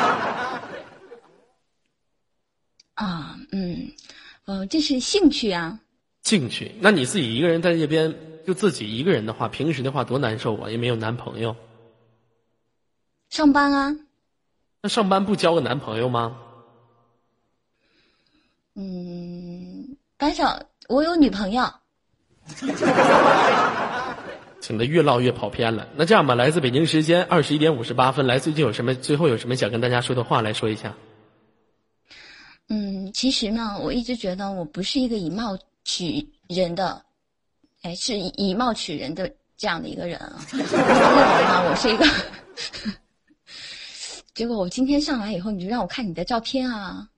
[2.97, 3.91] 啊，嗯，
[4.47, 5.79] 呃，这是兴趣啊。
[6.23, 6.73] 兴趣？
[6.81, 8.13] 那你自己一个人在这边，
[8.47, 11.55] 就自己一个人的话，平时的话多难受啊，也没有男朋友。
[13.29, 13.97] 上班啊，
[14.83, 16.37] 那上班不交个男朋友吗？
[18.75, 21.71] 嗯，班上我有女朋友，
[24.61, 25.87] 请的越唠越跑偏了。
[25.97, 30.95] 那这样吧，来自北京时间二十一点五十八分，来最近有什么最后有什么想跟大家说的话来说一下？
[32.69, 37.01] 嗯，其实呢，我一直觉得我不是一个以貌取人的，
[37.83, 40.33] 哎，是以以貌取人的这样的一个人啊。
[40.53, 42.05] 我一直认为呢，我是一个，
[44.35, 47.09] 结果我今天上来以后，你就让我看你的照片啊，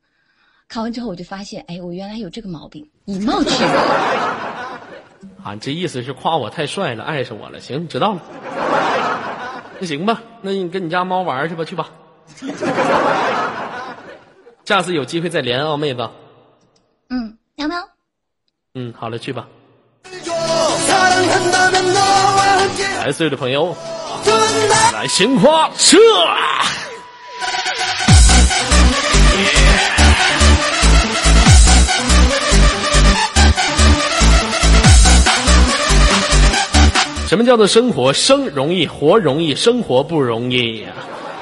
[0.68, 3.70] 看完之后我就发现，哎，我原来有这个毛病，以貌取人。
[5.42, 7.58] 啊，你这意思是夸我太帅了，爱上我了？
[7.58, 8.20] 行，知道了。
[9.80, 11.88] 那行吧，那你跟你家猫玩去吧，去吧。
[14.68, 16.10] 下次有机会再连啊妹子。
[17.08, 17.78] 嗯喵喵。
[18.74, 19.48] 嗯好了去吧。
[23.02, 23.74] 来所有的朋友。
[24.92, 25.96] 来鲜花撤。
[37.26, 38.12] 什么叫做生活？
[38.12, 40.92] 生容易活容易生活不容易呀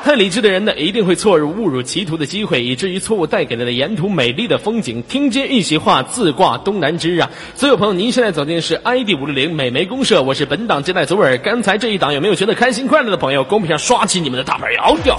[0.07, 5.03] 太理智的人呢，一定会错入误入歧途的机会，以至于错误带给了沿途美丽的风景。
[5.09, 7.29] 听君一席话，自挂东南枝啊！
[7.57, 11.37] 所有朋友，您现在走进的是 ID 五六零美眉公社，我是本档接待左耳。
[11.39, 13.43] 刚才这一档有没有觉得开心快乐的朋友？
[13.43, 15.19] 公屏上刷起你们的大牌摇摇。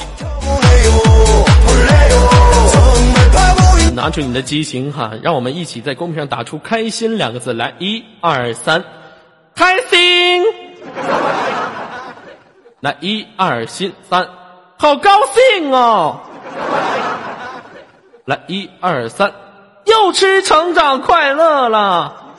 [3.94, 8.82] 拿出你的激情哈，让我们一起在公屏上打出“开心”两个字来，一二三，
[9.54, 10.42] 开心！
[12.80, 14.24] 来，一二心三。
[14.24, 14.47] 3
[14.78, 16.19] 好高兴哦。
[18.25, 19.32] 来一二三。
[19.86, 22.36] 又吃成长快乐了。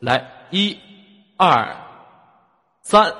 [0.00, 0.78] 来一
[1.36, 1.76] 二
[2.82, 3.12] 三。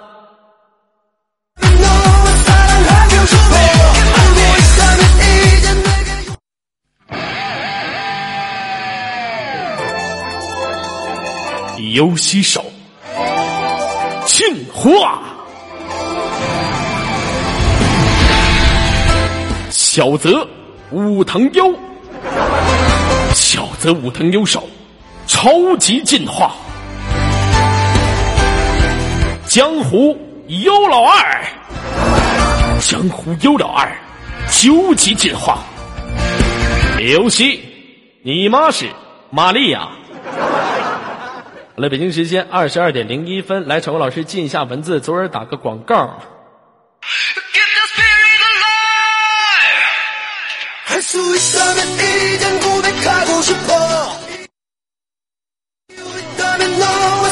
[11.92, 12.64] 游戏手
[14.26, 15.22] 庆化
[19.96, 20.48] 小泽
[20.90, 21.72] 武藤优，
[23.32, 24.68] 小泽武藤优手，
[25.28, 26.50] 超级进化，
[29.46, 30.18] 江湖
[30.48, 31.44] 优老二，
[32.80, 33.88] 江湖优老二，
[34.50, 35.60] 究极进化。
[36.98, 37.60] 游戏，
[38.24, 38.88] 你妈是
[39.30, 39.90] 玛利亚。
[41.76, 46.18] 好了，北京时间二十二点零一分，来，场老师记一下文字，左耳打个广告。
[51.04, 54.24] 수 있다면 이젠 고백하고 싶어.
[56.18, 57.28] 있다면 너와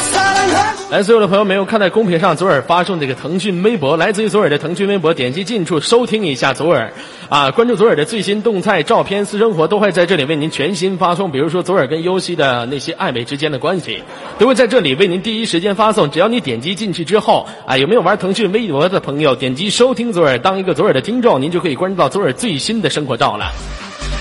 [0.93, 6.93] 来，所有的朋友没有看在公屏上左耳发送这个腾讯微博，来自于左耳的腾讯微博，点击进处收听一下左耳，
[7.29, 11.31] 啊，关注左耳的最新动态、照片、私生活都会在这里为您全新发送。
[11.31, 14.03] 比如说左耳跟优西的那些暧昧之间的关系，
[14.37, 16.11] 都会在这里为您第一时间发送。
[16.11, 23.51] 只要你点击进去之后，啊，有没有玩腾讯微博的朋友，点击收听左耳，当一个左耳的听众，您就可以关注到左耳最新的生活照了。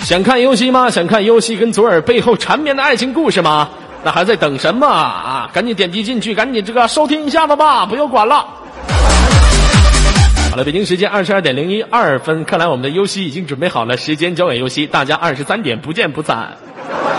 [0.04, 0.88] 想看优西吗？
[0.88, 3.68] 想看优西跟左耳背后缠绵的爱情故事吗？
[4.04, 5.48] 那还在等什么啊？
[5.52, 8.46] 赶紧点击进去，赶紧这个收听一下子吧，不用管了。
[10.50, 16.56] 好了，北京时间二十二点零一二分，看来我们的优西已经准备好了，时间交给优西，大家二十三点不见不散。